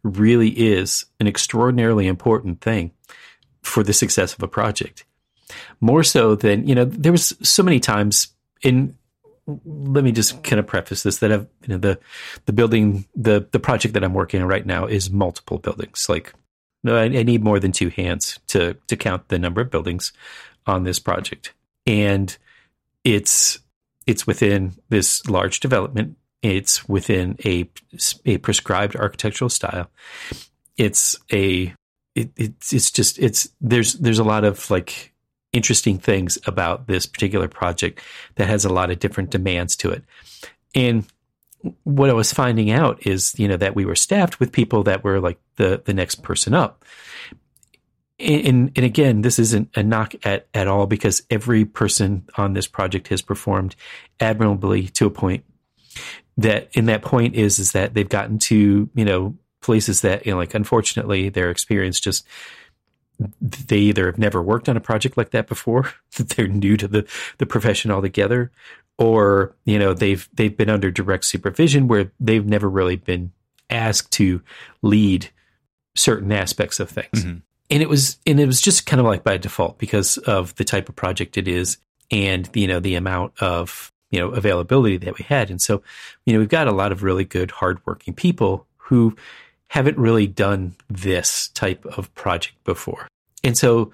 [0.02, 2.90] really is an extraordinarily important thing
[3.62, 5.04] for the success of a project.
[5.80, 8.28] More so than, you know, there was so many times
[8.62, 8.96] in
[9.46, 11.98] let me just kind of preface this that I've, you know, the
[12.46, 16.08] the building the the project that I'm working on right now is multiple buildings.
[16.08, 16.32] Like
[16.84, 20.12] no, I, I need more than two hands to to count the number of buildings
[20.66, 21.54] on this project.
[21.86, 22.36] And
[23.04, 23.58] it's
[24.06, 27.70] it's within this large development it's within a
[28.26, 29.88] a prescribed architectural style.
[30.76, 31.72] It's a
[32.14, 35.11] it, it's it's just it's there's there's a lot of like
[35.52, 38.00] interesting things about this particular project
[38.36, 40.04] that has a lot of different demands to it.
[40.74, 41.06] And
[41.84, 45.04] what I was finding out is, you know, that we were staffed with people that
[45.04, 46.84] were like the the next person up.
[48.18, 52.68] And, and again, this isn't a knock at, at all because every person on this
[52.68, 53.74] project has performed
[54.20, 55.44] admirably to a point
[56.36, 60.32] that in that point is is that they've gotten to you know places that you
[60.32, 62.26] know like unfortunately their experience just
[63.40, 67.06] they either have never worked on a project like that before they're new to the
[67.38, 68.50] the profession altogether
[68.98, 73.32] or you know they've they've been under direct supervision where they've never really been
[73.70, 74.40] asked to
[74.82, 75.30] lead
[75.94, 77.24] certain aspects of things.
[77.24, 77.38] Mm-hmm.
[77.70, 80.64] and it was and it was just kind of like by default because of the
[80.64, 81.78] type of project it is
[82.10, 85.50] and you know the amount of you know availability that we had.
[85.50, 85.82] And so
[86.24, 89.16] you know we've got a lot of really good hardworking people who
[89.68, 93.08] haven't really done this type of project before
[93.44, 93.92] and so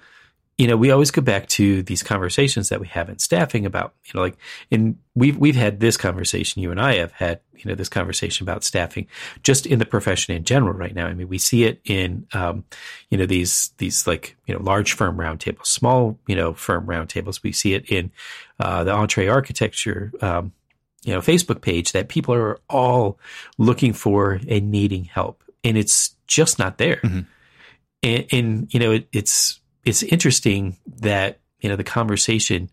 [0.59, 3.93] you know we always go back to these conversations that we have in staffing about
[4.05, 4.37] you know like
[4.69, 8.43] and we've we've had this conversation you and I have had you know this conversation
[8.43, 9.07] about staffing
[9.41, 11.07] just in the profession in general right now.
[11.07, 12.65] I mean we see it in um,
[13.09, 17.41] you know these these like you know large firm roundtables small you know firm roundtables.
[17.41, 18.11] We see it in
[18.59, 20.51] uh, the EntreArchitecture um,
[21.03, 23.17] you know Facebook page that people are all
[23.57, 25.43] looking for and needing help.
[25.63, 26.97] And it's just not there.
[26.97, 27.21] Mm-hmm.
[28.03, 32.69] And, and, you know it, it's it's interesting that you know the conversation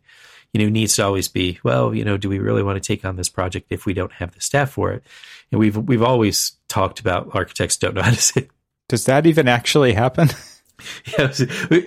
[0.53, 3.05] you know needs to always be well you know do we really want to take
[3.05, 5.03] on this project if we don't have the staff for it
[5.51, 8.49] and we've we've always talked about architects don't know how to say
[8.89, 10.29] does that even actually happen
[11.19, 11.33] yeah,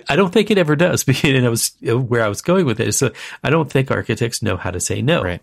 [0.08, 1.04] I don't think it ever does.
[1.24, 2.92] And I was where I was going with it.
[2.92, 5.22] So I don't think architects know how to say no.
[5.22, 5.42] Right.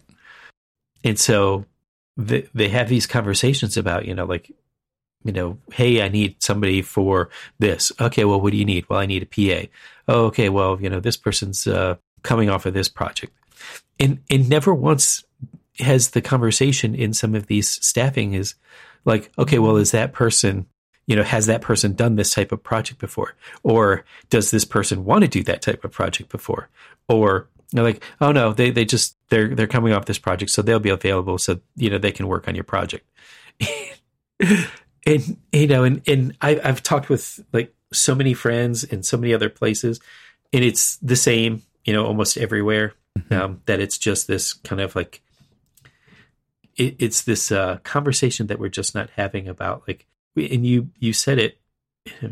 [1.03, 1.65] And so
[2.17, 4.51] they, they have these conversations about, you know, like
[5.27, 7.91] you know, hey, I need somebody for this.
[7.99, 8.87] Okay, well, what do you need?
[8.89, 9.67] Well, I need a PA.
[10.07, 13.33] Oh, okay, well, you know, this person's uh, coming off of this project.
[13.99, 15.25] And and never once
[15.79, 18.55] has the conversation in some of these staffing is
[19.05, 20.65] like, okay, well, is that person,
[21.07, 23.35] you know, has that person done this type of project before?
[23.63, 26.69] Or does this person want to do that type of project before?
[27.09, 30.61] Or they're like, oh no, they they just they're they're coming off this project, so
[30.61, 33.05] they'll be available, so you know they can work on your project.
[35.07, 39.17] and you know, and and I, I've talked with like so many friends in so
[39.17, 40.01] many other places,
[40.51, 42.93] and it's the same, you know, almost everywhere.
[43.17, 43.33] Mm-hmm.
[43.33, 45.21] Um, that it's just this kind of like
[46.75, 51.13] it, it's this uh, conversation that we're just not having about like, and you you
[51.13, 51.59] said it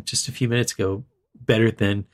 [0.04, 2.06] just a few minutes ago better than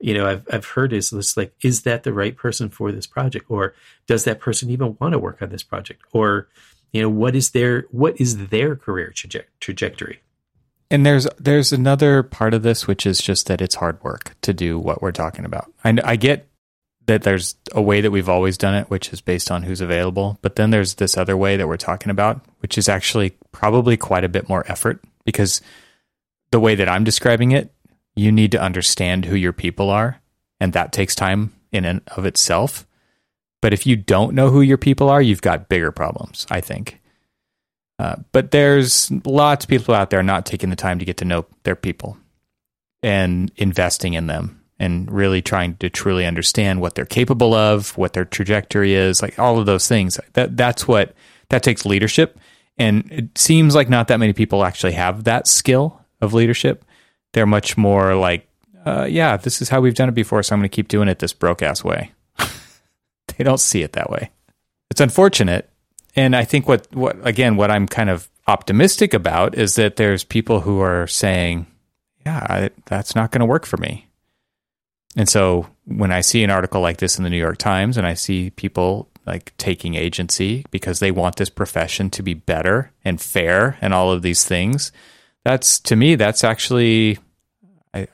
[0.00, 3.06] you know I've I've heard is this like is that the right person for this
[3.06, 3.74] project or
[4.06, 6.48] does that person even want to work on this project or
[6.92, 10.20] you know what is their what is their career traje- trajectory?
[10.90, 14.52] And there's there's another part of this which is just that it's hard work to
[14.52, 15.72] do what we're talking about.
[15.84, 16.48] I, I get
[17.06, 20.38] that there's a way that we've always done it which is based on who's available.
[20.42, 24.24] But then there's this other way that we're talking about which is actually probably quite
[24.24, 25.60] a bit more effort because
[26.50, 27.72] the way that i'm describing it
[28.14, 30.20] you need to understand who your people are.
[30.60, 32.86] And that takes time in and of itself
[33.60, 37.00] but if you don't know who your people are, you've got bigger problems, I think.
[37.98, 41.24] Uh, but there's lots of people out there not taking the time to get to
[41.24, 42.16] know their people
[43.02, 48.14] and investing in them and really trying to truly understand what they're capable of, what
[48.14, 50.18] their trajectory is, like all of those things.
[50.32, 51.14] That that's what
[51.50, 52.38] that takes leadership.
[52.78, 56.86] And it seems like not that many people actually have that skill of leadership.
[57.34, 58.48] They're much more like,
[58.86, 61.08] uh, yeah, this is how we've done it before, so I'm going to keep doing
[61.08, 62.12] it this broke ass way
[63.40, 64.28] they don't see it that way.
[64.90, 65.70] it's unfortunate.
[66.14, 70.24] And I think what, what, again, what I'm kind of optimistic about is that there's
[70.24, 71.66] people who are saying,
[72.26, 74.08] yeah, I, that's not going to work for me.
[75.16, 78.06] And so when I see an article like this in the New York Times and
[78.06, 83.18] I see people like taking agency because they want this profession to be better and
[83.18, 84.92] fair and all of these things,
[85.46, 87.16] that's to me, that's actually
[87.94, 88.06] I,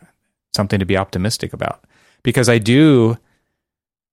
[0.54, 1.82] something to be optimistic about
[2.22, 3.18] because I do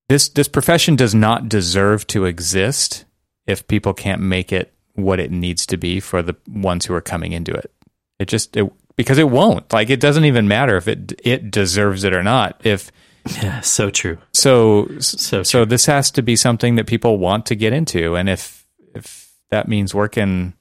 [0.09, 3.05] this this profession does not deserve to exist
[3.45, 7.01] if people can't make it what it needs to be for the ones who are
[7.01, 7.71] coming into it.
[8.19, 9.71] It just it, because it won't.
[9.73, 12.61] Like it doesn't even matter if it it deserves it or not.
[12.63, 12.91] If
[13.41, 14.17] yeah, so true.
[14.33, 18.29] So so so this has to be something that people want to get into, and
[18.29, 20.53] if if that means working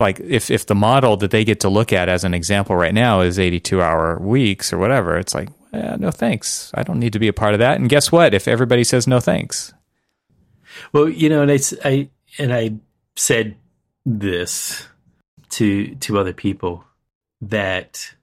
[0.00, 2.94] like if if the model that they get to look at as an example right
[2.94, 6.70] now is 82 hour weeks or whatever it's like eh, no thanks.
[6.74, 7.78] I don't need to be a part of that.
[7.78, 8.34] And guess what?
[8.34, 9.72] If everybody says no thanks.
[10.92, 12.08] Well you know and i, I
[12.38, 12.74] and i
[13.16, 13.56] said
[14.04, 14.86] this
[15.50, 16.84] to to other people
[17.40, 18.14] that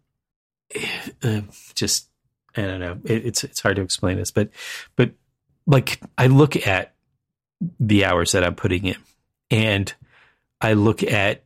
[1.23, 1.41] uh,
[1.73, 2.09] just
[2.55, 2.99] I don't know.
[3.03, 4.49] It, it's it's hard to explain this but
[4.95, 5.11] but
[5.67, 6.93] like I look at
[7.79, 8.97] the hours that I'm putting in
[9.49, 9.93] and
[10.61, 11.43] I look at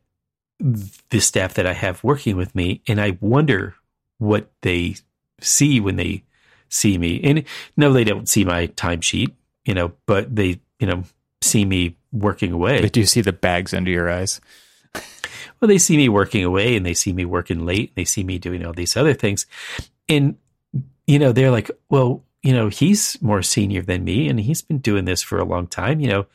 [0.59, 3.75] the staff that I have working with me and I wonder
[4.17, 4.95] what they
[5.41, 6.23] see when they
[6.69, 7.43] see me and
[7.77, 9.33] no they don't see my timesheet
[9.65, 11.03] you know but they you know
[11.41, 14.39] see me working away but do you see the bags under your eyes
[15.59, 18.23] well, they see me working away and they see me working late and they see
[18.23, 19.45] me doing all these other things.
[20.07, 20.37] And,
[21.05, 24.79] you know, they're like, well, you know, he's more senior than me and he's been
[24.79, 25.99] doing this for a long time.
[25.99, 26.25] You know,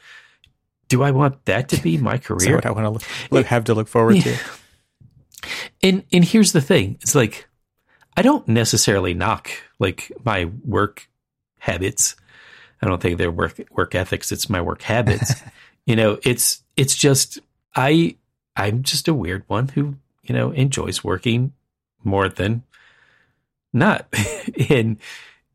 [0.89, 2.57] do I want that to be my career?
[2.57, 4.23] what I want to look, look, have to look forward yeah.
[4.23, 4.39] to.
[5.83, 6.99] And, and here's the thing.
[7.01, 7.47] It's like,
[8.17, 11.09] I don't necessarily knock like my work
[11.59, 12.17] habits.
[12.81, 14.31] I don't think they're work work ethics.
[14.31, 15.35] It's my work habits.
[15.87, 17.39] you know, it's it's just
[17.75, 18.17] I
[18.57, 21.53] I'm just a weird one who, you know, enjoys working
[22.03, 22.63] more than
[23.73, 24.07] not.
[24.71, 24.99] and,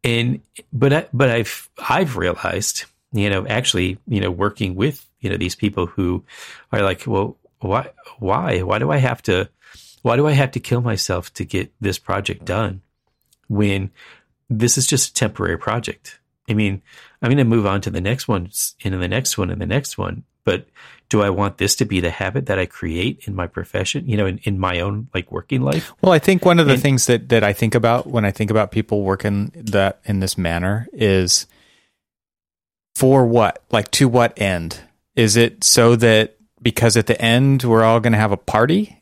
[0.03, 0.41] and,
[0.73, 5.37] but, I, but I've, I've realized, you know, actually, you know, working with, you know,
[5.37, 6.23] these people who
[6.71, 7.89] are like, well, why,
[8.19, 9.49] why, why do I have to,
[10.01, 12.81] why do I have to kill myself to get this project done
[13.47, 13.91] when
[14.49, 16.19] this is just a temporary project?
[16.49, 16.81] I mean,
[17.21, 18.49] I'm going to move on to the next one
[18.83, 20.67] and the next one and the next one, but
[21.09, 24.15] do I want this to be the habit that I create in my profession, you
[24.15, 25.91] know, in, in my own like working life?
[26.01, 28.31] Well, I think one of the and, things that, that I think about when I
[28.31, 31.47] think about people working that in this manner is
[32.95, 33.63] for what?
[33.71, 34.79] Like to what end?
[35.15, 38.98] Is it so that because at the end we're all going to have a party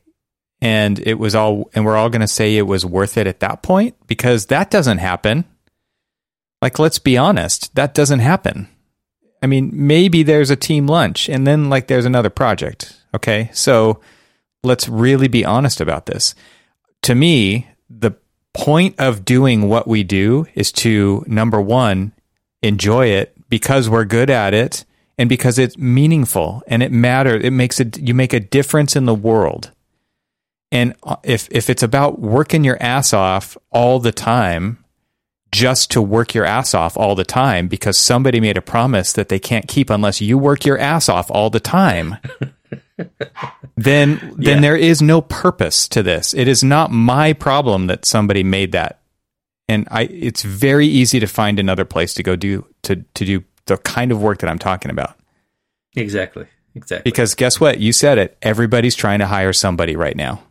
[0.62, 3.40] and it was all, and we're all going to say it was worth it at
[3.42, 3.96] that point?
[4.08, 5.46] Because that doesn't happen.
[6.62, 8.68] Like, let's be honest, that doesn't happen
[9.42, 13.00] I mean, maybe there's a team lunch and then like there's another project.
[13.14, 13.50] Okay.
[13.54, 14.02] So
[14.64, 16.36] let's really be honest about this.
[17.04, 18.12] To me, the
[18.54, 22.14] point of doing what we do is to number one,
[22.62, 24.84] enjoy it because we're good at it
[25.18, 27.44] and because it's meaningful and it matters.
[27.44, 29.72] It makes it, you make a difference in the world.
[30.72, 34.84] And uh, if, if it's about working your ass off all the time,
[35.52, 39.30] just to work your ass off all the time because somebody made a promise that
[39.30, 42.18] they can't keep unless you work your ass off all the time.
[43.78, 44.60] then then yeah.
[44.60, 46.34] there is no purpose to this.
[46.34, 49.00] It is not my problem that somebody made that.
[49.70, 53.44] And I it's very easy to find another place to go do to to do
[53.66, 55.16] the kind of work that I'm talking about.
[55.96, 56.46] Exactly.
[56.76, 57.10] Exactly.
[57.10, 57.80] Because guess what?
[57.80, 58.38] You said it.
[58.42, 60.44] Everybody's trying to hire somebody right now.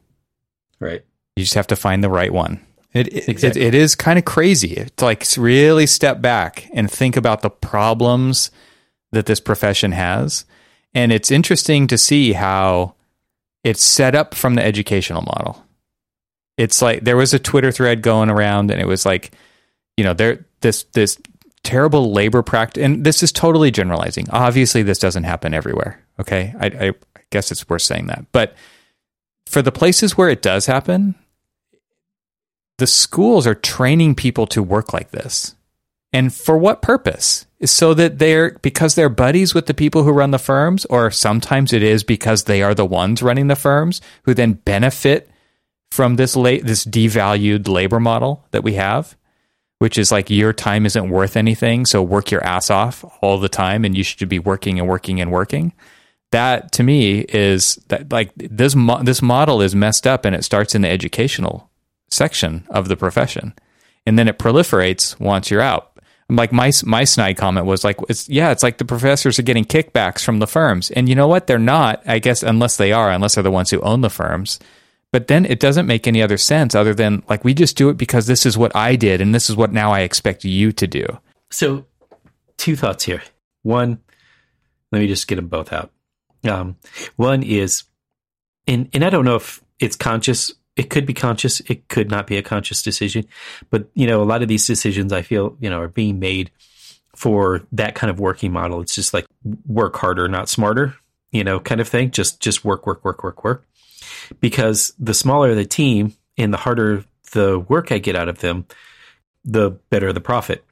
[0.80, 1.04] Right.
[1.36, 2.60] You just have to find the right one.
[2.92, 3.62] It, exactly.
[3.62, 7.50] it, it is kind of crazy to like really step back and think about the
[7.50, 8.50] problems
[9.12, 10.46] that this profession has.
[10.94, 12.94] And it's interesting to see how
[13.64, 15.62] it's set up from the educational model.
[16.56, 19.32] It's like there was a Twitter thread going around and it was like,
[19.98, 21.18] you know, there this this
[21.62, 24.26] terrible labor practice and this is totally generalizing.
[24.30, 26.02] Obviously this doesn't happen everywhere.
[26.18, 26.54] Okay.
[26.58, 26.94] I, I
[27.30, 28.24] guess it's worth saying that.
[28.32, 28.54] But
[29.46, 31.14] for the places where it does happen,
[32.78, 35.54] the schools are training people to work like this.
[36.12, 37.46] And for what purpose?
[37.64, 41.72] So that they're because they're buddies with the people who run the firms, or sometimes
[41.72, 45.30] it is because they are the ones running the firms who then benefit
[45.90, 49.16] from this late this devalued labor model that we have,
[49.78, 53.48] which is like your time isn't worth anything, so work your ass off all the
[53.48, 55.72] time, and you should be working and working and working.
[56.32, 60.44] That to me is that like this mo- this model is messed up, and it
[60.44, 61.70] starts in the educational
[62.10, 63.54] section of the profession.
[64.06, 65.92] And then it proliferates once you're out.
[66.28, 69.64] like my my snide comment was like it's yeah it's like the professors are getting
[69.64, 73.12] kickbacks from the firms and you know what they're not i guess unless they are
[73.12, 74.58] unless they're the ones who own the firms
[75.12, 77.96] but then it doesn't make any other sense other than like we just do it
[77.96, 80.86] because this is what i did and this is what now i expect you to
[80.88, 81.06] do
[81.50, 81.86] So,
[82.56, 83.22] two thoughts here.
[83.62, 83.98] One,
[84.90, 85.90] let me just get them both out.
[86.46, 86.76] Um,
[87.16, 87.84] one is,
[88.66, 90.52] and and I don't know if it's conscious.
[90.76, 91.60] It could be conscious.
[91.60, 93.26] It could not be a conscious decision.
[93.70, 96.50] But you know, a lot of these decisions I feel you know are being made
[97.14, 98.80] for that kind of working model.
[98.80, 99.26] It's just like
[99.66, 100.94] work harder, not smarter.
[101.32, 102.10] You know, kind of thing.
[102.10, 103.66] Just just work, work, work, work, work.
[104.40, 108.66] Because the smaller the team and the harder the work I get out of them,
[109.44, 110.64] the better the profit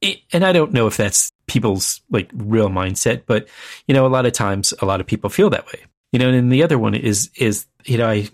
[0.00, 3.48] it, and I don't know if that's people's like real mindset, but
[3.86, 5.80] you know, a lot of times, a lot of people feel that way.
[6.12, 8.28] You know, and the other one is is you know, I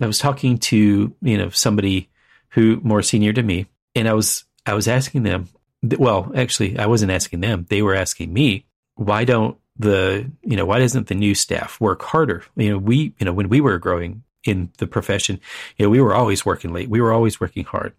[0.00, 2.08] I was talking to you know somebody
[2.50, 5.48] who more senior to me, and I was I was asking them.
[5.82, 10.64] Well, actually, I wasn't asking them; they were asking me, why don't the you know
[10.64, 12.42] why doesn't the new staff work harder?
[12.56, 15.40] You know, we you know when we were growing in the profession,
[15.76, 17.92] you know, we were always working late, we were always working hard,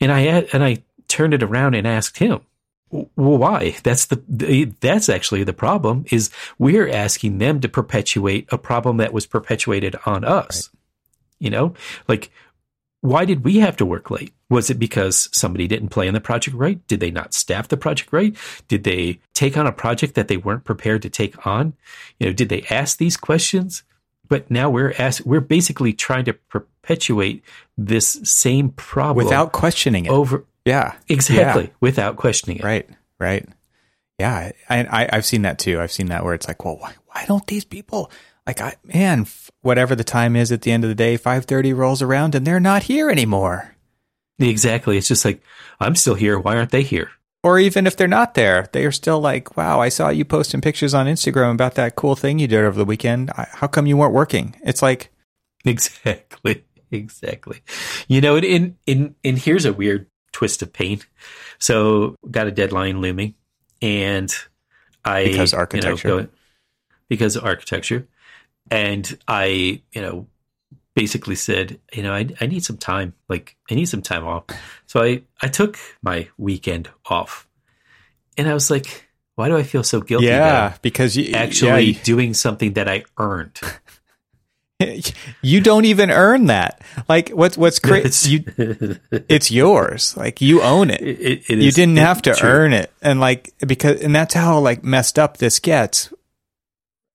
[0.00, 0.20] and I
[0.52, 2.40] and I turned it around and asked him,
[2.88, 3.76] why?
[3.82, 6.04] That's the that's actually the problem.
[6.10, 10.70] Is we're asking them to perpetuate a problem that was perpetuated on us.
[10.70, 10.80] Right.
[11.38, 11.74] You know,
[12.08, 12.30] like
[13.06, 14.32] why did we have to work late?
[14.48, 16.84] Was it because somebody didn't play in the project right?
[16.88, 18.36] Did they not staff the project right?
[18.68, 21.74] Did they take on a project that they weren't prepared to take on?
[22.18, 23.82] You know, did they ask these questions?
[24.28, 27.44] But now we're ask, we're basically trying to perpetuate
[27.78, 30.96] this same problem without questioning it over yeah.
[31.08, 31.64] Exactly.
[31.64, 31.70] Yeah.
[31.80, 32.64] Without questioning it.
[32.64, 32.88] Right.
[33.18, 33.48] Right.
[34.18, 34.50] Yeah.
[34.68, 35.80] I, I, have seen that too.
[35.80, 38.10] I've seen that where it's like, well, why, why don't these people
[38.46, 39.26] like, I, man,
[39.62, 42.60] whatever the time is at the end of the day, 530 rolls around and they're
[42.60, 43.76] not here anymore.
[44.38, 44.98] Exactly.
[44.98, 45.40] It's just like,
[45.80, 46.38] I'm still here.
[46.38, 47.10] Why aren't they here?
[47.44, 50.60] Or even if they're not there, they are still like, wow, I saw you posting
[50.60, 53.30] pictures on Instagram about that cool thing you did over the weekend.
[53.36, 54.56] How come you weren't working?
[54.64, 55.12] It's like,
[55.64, 56.64] exactly.
[56.90, 57.60] Exactly.
[58.08, 60.06] You know, in, in, and here's a weird
[60.36, 61.06] twist of paint.
[61.58, 63.34] So got a deadline looming,
[63.80, 64.30] and
[65.02, 66.28] I because architecture, you know, go,
[67.08, 68.06] because of architecture,
[68.70, 70.26] and I you know
[70.94, 74.44] basically said you know I I need some time, like I need some time off.
[74.84, 77.48] So I I took my weekend off,
[78.36, 79.04] and I was like.
[79.36, 80.28] Why do I feel so guilty?
[80.28, 83.60] Yeah, because you actually yeah, doing something that I earned.
[85.42, 86.82] you don't even earn that.
[87.08, 88.44] Like what's what's crazy?
[88.58, 90.16] You, it's yours.
[90.16, 91.00] Like you own it.
[91.00, 92.48] it, it you didn't have to true.
[92.48, 96.12] earn it, and like because and that's how like messed up this gets.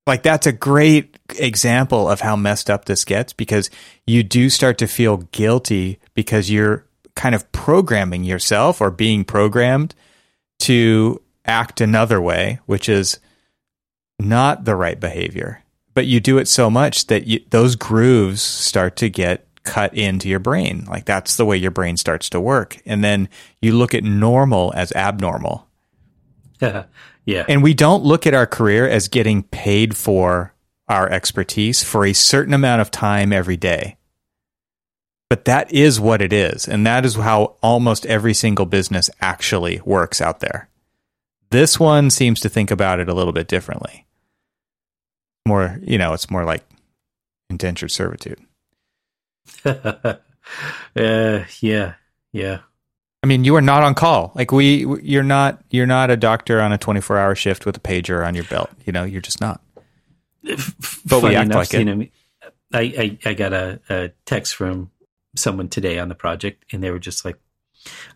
[0.07, 3.69] Like that's a great example of how messed up this gets because
[4.07, 6.85] you do start to feel guilty because you're
[7.15, 9.93] kind of programming yourself or being programmed
[10.61, 13.19] to act another way, which is
[14.19, 18.95] not the right behavior but you do it so much that you, those grooves start
[18.97, 20.85] to get cut into your brain.
[20.89, 22.79] Like that's the way your brain starts to work.
[22.85, 23.29] And then
[23.61, 25.67] you look at normal as abnormal.
[26.59, 26.85] Yeah.
[27.25, 27.45] yeah.
[27.47, 30.53] And we don't look at our career as getting paid for
[30.87, 33.97] our expertise for a certain amount of time every day.
[35.29, 36.67] But that is what it is.
[36.67, 40.67] And that is how almost every single business actually works out there.
[41.51, 44.05] This one seems to think about it a little bit differently
[45.45, 46.63] more, you know, it's more like
[47.49, 48.39] indentured servitude.
[49.65, 50.15] uh,
[50.95, 51.93] yeah,
[52.31, 52.59] yeah.
[53.23, 54.31] I mean, you are not on call.
[54.33, 57.79] Like we, you're not, you're not a doctor on a 24 hour shift with a
[57.79, 58.69] pager on your belt.
[58.85, 59.61] You know, you're just not.
[60.43, 61.79] But Funny we act enough, like it.
[61.79, 62.05] You know,
[62.73, 64.91] I, I, I got a, a text from
[65.35, 67.37] someone today on the project, and they were just like,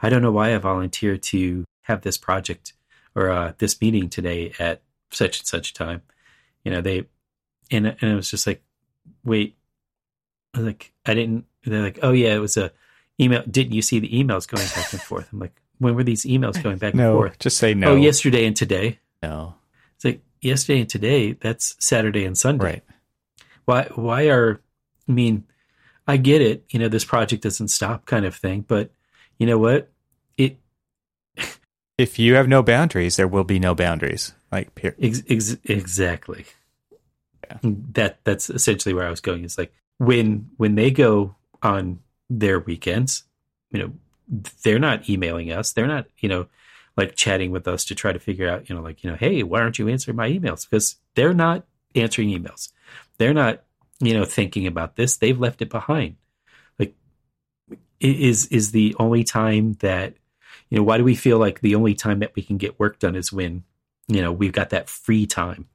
[0.02, 2.74] "I don't know why I volunteered to have this project
[3.14, 6.02] or uh, this meeting today at such and such time."
[6.64, 7.06] You know, they
[7.72, 8.64] and and it was just like,
[9.24, 9.58] wait,
[10.54, 11.46] I like I didn't.
[11.64, 12.72] They're like, oh yeah, it was a
[13.20, 13.44] email.
[13.50, 15.28] Didn't you see the emails going back and forth?
[15.32, 17.40] I'm like, when were these emails going back no, and forth?
[17.40, 17.92] Just say no.
[17.92, 19.00] Oh, yesterday and today.
[19.22, 19.56] No.
[19.96, 21.34] It's like yesterday and today.
[21.34, 22.66] That's Saturday and Sunday.
[22.66, 22.84] Right.
[23.66, 23.84] Why?
[23.96, 24.62] Why are?
[25.08, 25.46] I mean,
[26.08, 26.66] I get it.
[26.70, 28.62] You know, this project doesn't stop, kind of thing.
[28.68, 28.92] But
[29.38, 29.92] you know what?
[30.38, 30.60] It.
[31.98, 34.34] if you have no boundaries, there will be no boundaries.
[34.52, 34.98] Like, period.
[35.02, 36.46] Ex- ex- exactly
[37.50, 37.58] yeah.
[37.94, 39.44] that that's essentially where I was going.
[39.44, 43.24] Is like when when they go on their weekends,
[43.72, 43.94] you know,
[44.64, 45.74] they're not emailing us.
[45.74, 46.48] They're not, you know,
[46.98, 49.44] like chatting with us to try to figure out, you know, like, you know, hey,
[49.44, 50.70] why aren't you answering my emails?
[50.70, 52.72] Because they're not answering emails.
[53.18, 53.64] They're not,
[54.00, 55.18] you know, thinking about this.
[55.18, 56.16] They've left it behind.
[56.80, 56.96] Like
[58.00, 60.16] is is the only time that
[60.70, 63.00] You know, why do we feel like the only time that we can get work
[63.00, 63.64] done is when,
[64.08, 65.68] you know, we've got that free time,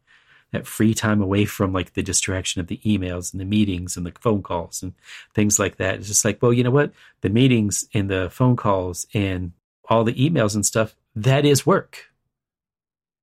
[0.52, 4.04] that free time away from like the distraction of the emails and the meetings and
[4.04, 4.94] the phone calls and
[5.34, 5.96] things like that.
[5.96, 6.92] It's just like, well, you know what?
[7.20, 9.52] The meetings and the phone calls and
[9.88, 12.06] all the emails and stuff, that is work.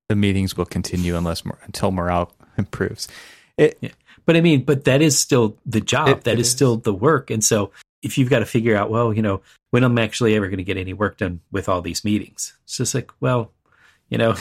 [0.10, 3.08] The meetings will continue unless until morale improves.
[3.58, 3.90] It, yeah.
[4.26, 6.10] But I mean, but that is still the job.
[6.10, 7.30] It, that it is, is still the work.
[7.30, 7.72] And so
[8.02, 10.64] if you've got to figure out, well, you know, when I'm actually ever going to
[10.64, 13.52] get any work done with all these meetings, it's just like, well,
[14.10, 14.36] you know,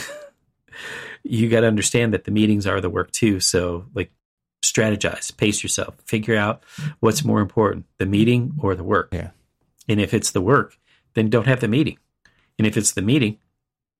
[1.28, 3.40] you got to understand that the meetings are the work too.
[3.40, 4.10] So like
[4.64, 6.62] strategize, pace yourself, figure out
[7.00, 9.10] what's more important, the meeting or the work.
[9.12, 9.30] Yeah.
[9.88, 10.78] And if it's the work,
[11.14, 11.98] then don't have the meeting.
[12.58, 13.38] And if it's the meeting,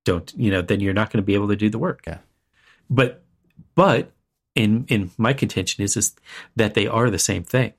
[0.05, 2.03] don't, you know, then you're not going to be able to do the work.
[2.07, 2.19] Yeah.
[2.89, 3.23] But,
[3.75, 4.11] but
[4.55, 6.15] in, in my contention is, is
[6.55, 7.73] that they are the same thing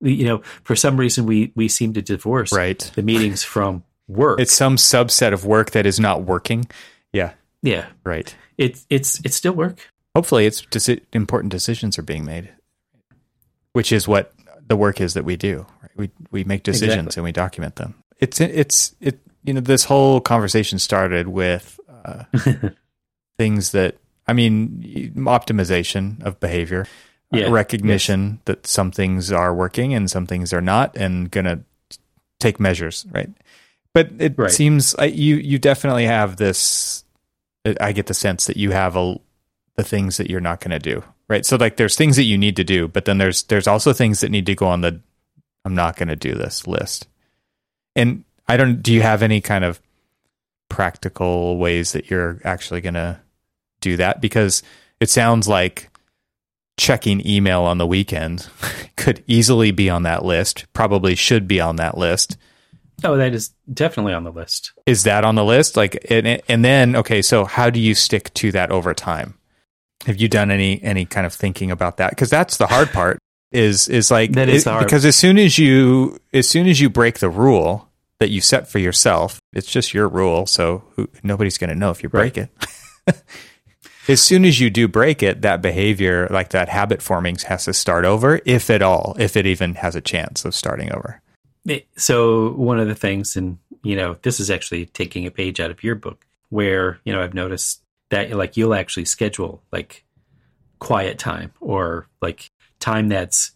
[0.00, 2.78] you know, for some reason we we seem to divorce right.
[2.94, 4.40] the meetings from work.
[4.40, 6.68] It's some subset of work that is not working.
[7.12, 7.32] Yeah.
[7.62, 7.86] Yeah.
[8.04, 8.34] Right.
[8.58, 9.90] It it's it's still work.
[10.14, 12.50] Hopefully, it's deci- important decisions are being made,
[13.72, 14.34] which is what
[14.66, 15.66] the work is that we do.
[15.80, 15.90] Right?
[15.96, 17.20] We we make decisions exactly.
[17.20, 17.94] and we document them.
[18.18, 19.20] It's it's it.
[19.44, 22.24] You know, this whole conversation started with uh,
[23.38, 23.96] things that
[24.26, 26.86] I mean, optimization of behavior
[27.32, 27.48] yeah.
[27.50, 28.40] recognition yes.
[28.44, 31.60] that some things are working and some things are not, and gonna
[32.38, 33.30] take measures, right?
[33.94, 34.50] But it right.
[34.50, 37.04] seems uh, you you definitely have this.
[37.80, 39.16] I get the sense that you have a
[39.76, 41.46] the things that you're not going to do, right?
[41.46, 44.20] So like, there's things that you need to do, but then there's there's also things
[44.20, 45.00] that need to go on the
[45.64, 47.06] I'm not going to do this list.
[47.94, 48.82] And I don't.
[48.82, 49.80] Do you have any kind of
[50.68, 53.20] practical ways that you're actually going to
[53.80, 54.20] do that?
[54.20, 54.62] Because
[55.00, 55.90] it sounds like
[56.78, 58.48] checking email on the weekend
[58.96, 62.38] could easily be on that list, probably should be on that list.
[63.04, 64.72] Oh, that is definitely on the list.
[64.86, 65.76] Is that on the list?
[65.76, 69.34] Like, and, and then, okay, so how do you stick to that over time?
[70.06, 72.10] Have you done any any kind of thinking about that?
[72.10, 73.18] Because that's the hard part.
[73.50, 74.84] Is is like that is it, hard.
[74.84, 77.88] because as soon as you as soon as you break the rule
[78.20, 81.90] that you set for yourself, it's just your rule, so who, nobody's going to know
[81.90, 82.50] if you break right.
[83.06, 83.22] it.
[84.08, 87.72] as soon as you do break it, that behavior, like that habit forming, has to
[87.72, 91.20] start over, if at all, if it even has a chance of starting over.
[91.96, 95.70] So, one of the things, and you know, this is actually taking a page out
[95.70, 100.04] of your book, where you know I've noticed that like you'll actually schedule like
[100.78, 102.50] quiet time or like
[102.80, 103.52] time that's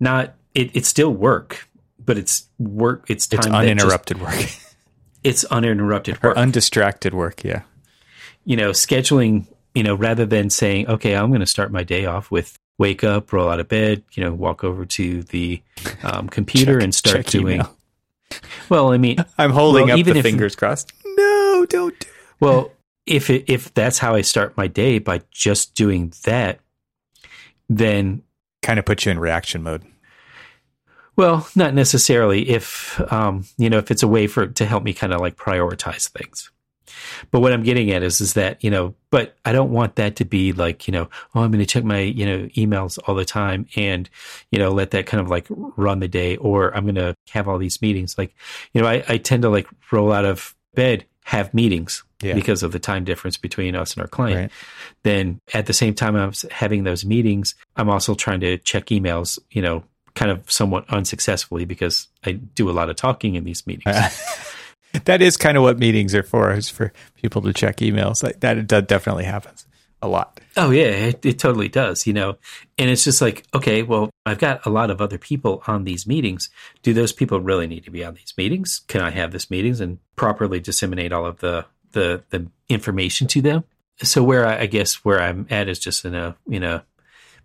[0.00, 1.68] not it, it's still work,
[2.04, 3.06] but it's work.
[3.08, 3.40] It's time.
[3.46, 4.50] It's uninterrupted just, work.
[5.24, 6.36] it's uninterrupted work.
[6.36, 7.44] Or undistracted work.
[7.44, 7.62] Yeah.
[8.44, 12.06] You know, scheduling you know, rather than saying, okay, I'm going to start my day
[12.06, 15.62] off with wake up, roll out of bed, you know, walk over to the
[16.02, 17.60] um, computer check, and start doing.
[17.60, 17.76] Email.
[18.68, 20.92] Well, I mean, I'm holding well, up even the if, fingers crossed.
[21.04, 21.96] No, don't.
[21.96, 22.06] Do
[22.40, 22.72] well,
[23.06, 26.58] if it, if that's how I start my day by just doing that,
[27.68, 28.22] then
[28.62, 29.84] kind of puts you in reaction mode.
[31.14, 32.50] Well, not necessarily.
[32.50, 35.36] If um, you know, if it's a way for to help me kind of like
[35.36, 36.50] prioritize things.
[37.30, 40.16] But what I'm getting at is, is that, you know, but I don't want that
[40.16, 43.14] to be like, you know, oh, I'm going to check my, you know, emails all
[43.14, 44.08] the time and,
[44.50, 47.48] you know, let that kind of like run the day or I'm going to have
[47.48, 48.16] all these meetings.
[48.16, 48.34] Like,
[48.72, 52.34] you know, I, I tend to like roll out of bed, have meetings yeah.
[52.34, 54.36] because of the time difference between us and our client.
[54.36, 54.50] Right.
[55.02, 59.38] Then at the same time I'm having those meetings, I'm also trying to check emails,
[59.50, 59.84] you know,
[60.14, 63.96] kind of somewhat unsuccessfully because I do a lot of talking in these meetings.
[65.04, 68.22] that is kind of what meetings are for, is for people to check emails.
[68.22, 69.66] Like that, it definitely happens
[70.02, 70.40] a lot.
[70.56, 72.06] Oh yeah, it, it, totally does.
[72.06, 72.36] You know,
[72.76, 76.06] and it's just like, okay, well, I've got a lot of other people on these
[76.06, 76.50] meetings.
[76.82, 78.80] Do those people really need to be on these meetings?
[78.88, 83.40] Can I have this meetings and properly disseminate all of the the the information to
[83.40, 83.64] them?
[84.02, 86.84] So where I, I guess where I'm at is just in a in a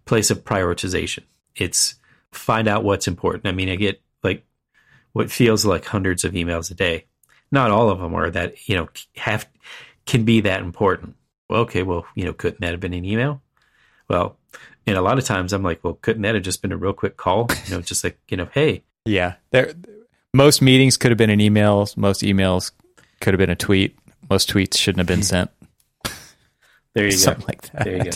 [0.06, 1.24] place of prioritization.
[1.56, 1.96] It's
[2.32, 3.46] find out what's important.
[3.46, 4.44] I mean, I get like
[5.14, 7.06] what feels like hundreds of emails a day
[7.52, 9.48] not all of them are that you know have
[10.06, 11.16] can be that important.
[11.50, 13.42] Well, okay, well, you know, couldn't that have been an email?
[14.10, 14.38] Well,
[14.86, 16.94] and a lot of times I'm like, well, couldn't that have just been a real
[16.94, 17.48] quick call?
[17.66, 19.36] You know, just like you know, hey, yeah.
[19.52, 19.74] There,
[20.34, 21.88] most meetings could have been an email.
[21.96, 22.72] Most emails
[23.22, 23.98] could have been a tweet.
[24.30, 25.52] Most tweets shouldn't have been sent.
[26.98, 27.46] There you Something go.
[27.48, 27.84] like that.
[27.84, 28.12] There you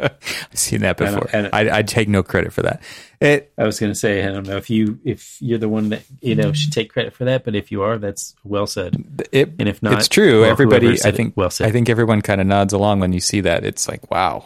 [0.00, 0.08] go.
[0.50, 1.30] I've seen that before.
[1.32, 2.82] I, I, I take no credit for that.
[3.20, 5.90] It, I was going to say, I don't know if you if you're the one
[5.90, 8.96] that you know should take credit for that, but if you are, that's well said.
[9.30, 10.40] It, and if not, it's true.
[10.40, 11.68] Well, Everybody, I think, well said.
[11.68, 13.64] I think everyone kind of nods along when you see that.
[13.64, 14.44] It's like, wow,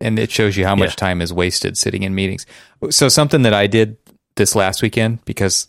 [0.00, 0.96] and it shows you how much yeah.
[0.96, 2.44] time is wasted sitting in meetings.
[2.90, 3.98] So something that I did
[4.34, 5.68] this last weekend because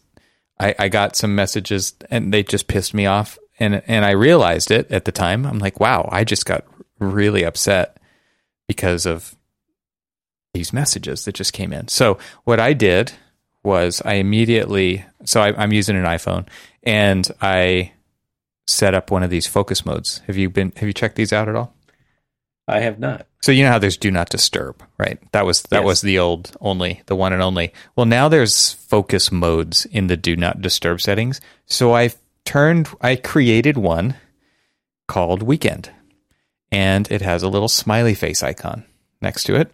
[0.59, 4.71] I, I got some messages and they just pissed me off and and I realized
[4.71, 5.45] it at the time.
[5.45, 6.65] I'm like, wow, I just got
[7.00, 7.98] really upset
[8.68, 9.36] because of
[10.54, 11.88] these messages that just came in.
[11.88, 13.12] So what I did
[13.64, 16.48] was I immediately so I, I'm using an iPhone
[16.84, 17.91] and I
[18.66, 20.22] set up one of these focus modes.
[20.28, 21.74] Have you been have you checked these out at all?
[22.68, 23.28] I have not.
[23.41, 25.20] So you know how there's do not disturb, right?
[25.32, 25.86] That was that Yes.
[25.86, 27.72] was the old only, the one and only.
[27.95, 31.39] Well, now there's focus modes in the do not disturb settings.
[31.66, 32.12] So I
[32.45, 34.16] turned I created one
[35.08, 35.91] called weekend.
[36.72, 38.84] And it has a little smiley face icon
[39.22, 39.74] next to it.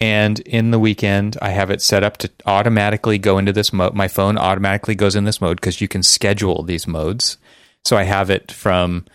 [0.00, 3.94] And in the weekend, I have it set up to automatically go into this mode.
[3.94, 7.38] My phone automatically goes in this mode because you can schedule these modes.
[7.84, 9.06] So I have it from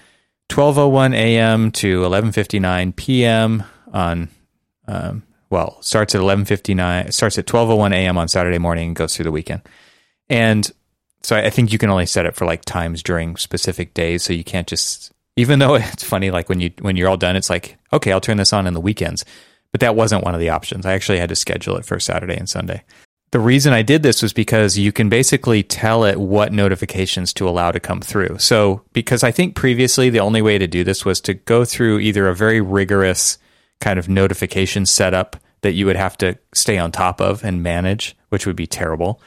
[0.49, 1.71] 12:01 a.m.
[1.73, 3.63] to 11:59 p.m.
[3.93, 4.29] on
[4.87, 8.17] um, well, starts at 11:59 starts at 12:01 a.m.
[8.17, 9.61] on Saturday morning and goes through the weekend.
[10.29, 10.71] And
[11.21, 14.23] so I I think you can only set it for like times during specific days
[14.23, 17.35] so you can't just even though it's funny like when you when you're all done
[17.35, 19.25] it's like okay, I'll turn this on in the weekends.
[19.71, 20.85] But that wasn't one of the options.
[20.85, 22.83] I actually had to schedule it for Saturday and Sunday.
[23.31, 27.47] The reason I did this was because you can basically tell it what notifications to
[27.47, 28.39] allow to come through.
[28.39, 31.99] So, because I think previously the only way to do this was to go through
[31.99, 33.37] either a very rigorous
[33.79, 38.17] kind of notification setup that you would have to stay on top of and manage,
[38.29, 39.21] which would be terrible.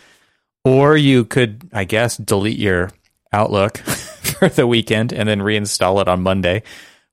[0.65, 2.91] Or you could, I guess, delete your
[3.33, 3.79] Outlook
[4.43, 6.65] for the weekend and then reinstall it on Monday,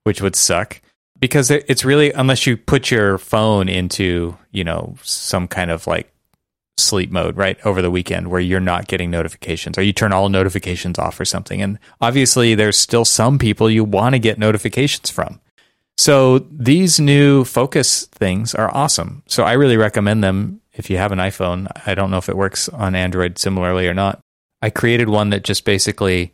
[0.02, 0.80] which would suck.
[1.20, 6.12] Because it's really unless you put your phone into you know some kind of like
[6.78, 10.28] sleep mode right over the weekend where you're not getting notifications or you turn all
[10.30, 11.60] notifications off or something.
[11.60, 15.40] And obviously there's still some people you want to get notifications from.
[15.98, 19.22] So these new focus things are awesome.
[19.26, 20.62] So i really recommend them.
[20.72, 23.94] If you have an iphone i don't know if it works on android similarly or
[23.94, 24.20] not.
[24.62, 26.32] I created one that just basically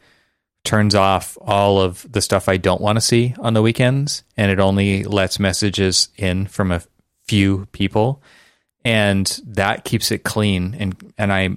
[0.67, 4.51] turns off all of the stuff I don't want to see on the weekends, and
[4.51, 6.83] it only lets messages in from a
[7.27, 8.21] few people,
[8.85, 10.77] and that keeps it clean.
[10.79, 11.57] and And I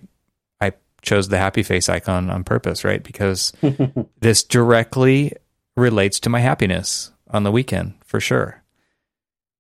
[0.62, 3.04] I chose the happy face icon on purpose, right?
[3.04, 3.52] Because
[4.22, 5.34] this directly
[5.76, 8.62] relates to my happiness on the weekend for sure.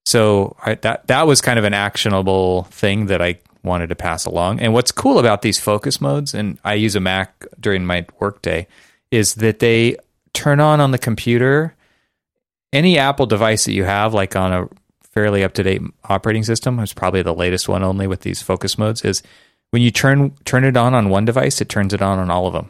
[0.05, 4.25] So I, that that was kind of an actionable thing that I wanted to pass
[4.25, 4.59] along.
[4.59, 8.67] And what's cool about these focus modes, and I use a Mac during my workday,
[9.11, 9.97] is that they
[10.33, 11.75] turn on on the computer
[12.71, 14.69] any Apple device that you have, like on a
[15.01, 16.79] fairly up to date operating system.
[16.79, 19.03] It's probably the latest one only with these focus modes.
[19.03, 19.23] Is
[19.71, 22.47] when you turn turn it on on one device, it turns it on on all
[22.47, 22.69] of them.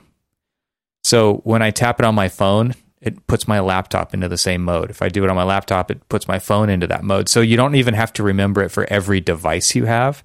[1.03, 4.63] So when I tap it on my phone, it puts my laptop into the same
[4.63, 4.89] mode.
[4.89, 7.29] If I do it on my laptop, it puts my phone into that mode.
[7.29, 10.23] So you don't even have to remember it for every device you have,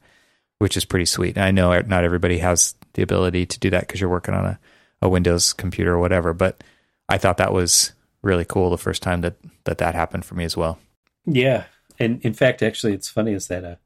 [0.58, 1.36] which is pretty sweet.
[1.36, 4.44] And I know not everybody has the ability to do that because you're working on
[4.44, 4.58] a,
[5.05, 6.64] a Windows computer or whatever, but
[7.09, 7.92] I thought that was
[8.22, 10.78] really cool the first time that that, that happened for me as well.
[11.26, 11.64] Yeah,
[11.98, 13.76] and in fact, actually, it's funny is that uh,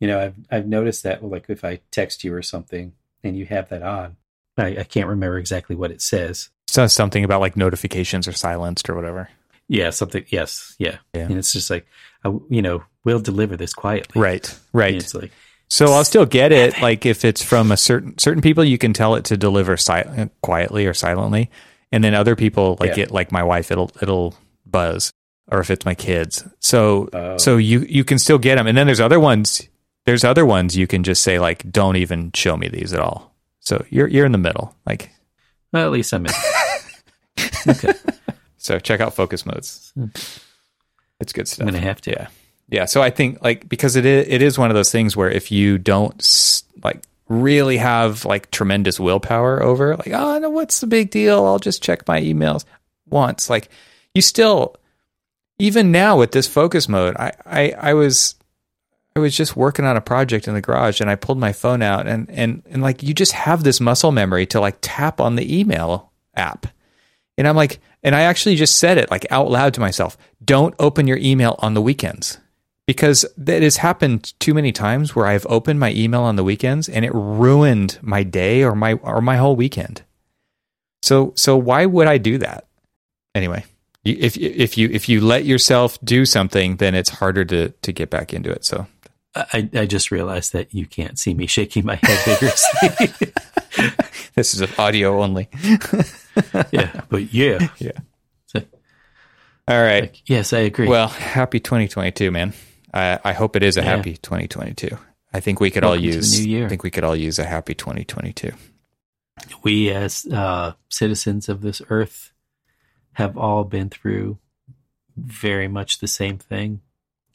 [0.00, 2.92] you know, I've I've noticed that well, like if I text you or something
[3.22, 4.16] and you have that on,
[4.56, 6.50] I, I can't remember exactly what it says.
[6.66, 9.28] So something about like notifications are silenced or whatever.
[9.68, 10.24] Yeah, something.
[10.28, 11.22] Yes, yeah, Yeah.
[11.22, 11.86] and it's just like,
[12.24, 14.20] uh, you know, we'll deliver this quietly.
[14.20, 14.94] Right, And right.
[14.94, 15.30] it's like,
[15.74, 16.80] So I'll still get it.
[16.80, 20.28] Like if it's from a certain certain people, you can tell it to deliver si-
[20.40, 21.50] quietly or silently,
[21.90, 23.04] and then other people like Yeah.
[23.04, 23.10] it.
[23.10, 25.12] Like my wife, it'll it'll buzz,
[25.50, 26.44] or if it's my kids.
[26.60, 27.38] So Oh.
[27.38, 29.68] so you you can still get them, and then there's other ones.
[30.06, 33.34] There's other ones you can just say like, don't even show me these at all.
[33.58, 34.76] So you're you're in the middle.
[34.86, 35.10] Like
[35.72, 36.32] well, at least I'm in.
[37.68, 37.92] okay,
[38.58, 39.90] so, check out focus modes.
[39.96, 40.06] Hmm.
[41.18, 41.66] It's good stuff.
[41.66, 42.10] I'm gonna have to.
[42.12, 42.28] Yeah.
[42.74, 42.86] Yeah.
[42.86, 45.52] So I think like because it is, it is one of those things where if
[45.52, 51.10] you don't like really have like tremendous willpower over like oh no what's the big
[51.10, 52.64] deal I'll just check my emails
[53.08, 53.70] once like
[54.12, 54.76] you still
[55.58, 58.34] even now with this focus mode I I, I was
[59.16, 61.80] I was just working on a project in the garage and I pulled my phone
[61.80, 65.36] out and and and like you just have this muscle memory to like tap on
[65.36, 66.66] the email app
[67.38, 70.74] and I'm like, and I actually just said it like out loud to myself don't
[70.78, 72.38] open your email on the weekends
[72.86, 76.88] because that has happened too many times where I've opened my email on the weekends
[76.88, 80.02] and it ruined my day or my or my whole weekend.
[81.02, 82.66] So so why would I do that?
[83.34, 83.64] Anyway,
[84.04, 88.10] if if you if you let yourself do something, then it's harder to to get
[88.10, 88.64] back into it.
[88.64, 88.86] So
[89.34, 93.32] I, I just realized that you can't see me shaking my head vigorously.
[94.34, 95.48] this is audio only.
[96.70, 97.98] yeah, but yeah, Yeah.
[98.46, 98.62] So,
[99.66, 100.02] All right.
[100.02, 100.86] like, yes, I agree.
[100.86, 102.52] Well, happy 2022, man.
[102.94, 103.96] I, I hope it is a Yeah.
[103.96, 104.96] happy 2022.
[105.32, 106.38] I think we could Welcome all use.
[106.38, 106.66] new year.
[106.66, 108.52] I think we could all use a happy 2022.
[109.64, 112.32] we as uh, citizens of this earth
[113.14, 114.38] have all been through
[115.16, 116.80] very much the same thing.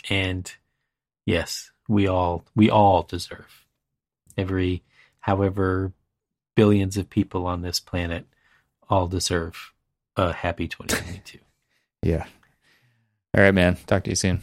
[0.10, 0.50] And
[1.26, 3.66] yes, we all we all deserve
[4.38, 4.82] every
[5.20, 5.92] however
[6.56, 8.26] billions of people on this planet
[8.90, 9.74] all deserve
[10.16, 11.40] a happy 2022.
[12.02, 12.26] yeah.
[13.36, 13.78] All right, man.
[13.88, 14.42] Talk to you soon.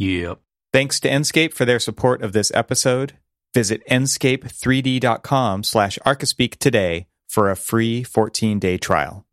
[0.00, 0.40] Yep.
[0.72, 3.12] Thanks to Enscape for their support of this episode.
[3.52, 9.26] Visit enscape3d.com slash archispeak today for a free 14-day trial.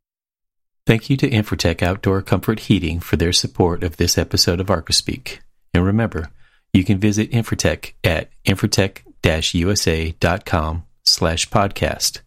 [0.86, 5.38] Thank you to Infratech Outdoor Comfort Heating for their support of this episode of ArchiSpeak.
[5.74, 6.32] And remember,
[6.74, 12.20] you can visit Infratech at infratech-usa.com slash podcast.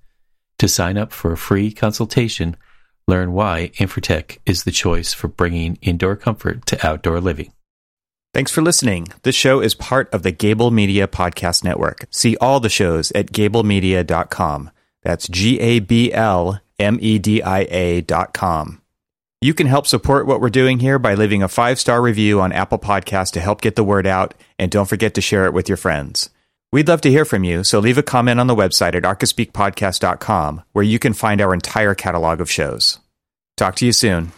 [0.59, 2.57] To sign up for a free consultation,
[3.07, 7.53] learn why Infratech is the choice for bringing indoor comfort to outdoor living.
[8.33, 9.09] Thanks for listening.
[9.23, 12.07] This show is part of the Gable Media Podcast Network.
[12.11, 14.71] See all the shows at gablemedia.com.
[15.03, 18.83] That's G A B L M E D I A dot com.
[19.41, 22.53] You can help support what we're doing here by leaving a five star review on
[22.53, 25.69] Apple Podcasts to help get the word out, and don't forget to share it with
[25.69, 26.31] your friends.
[26.73, 30.63] We'd love to hear from you, so leave a comment on the website at archispeakpodcast.com,
[30.73, 33.01] where you can find our entire catalog of shows.
[33.57, 34.31] Talk to you soon.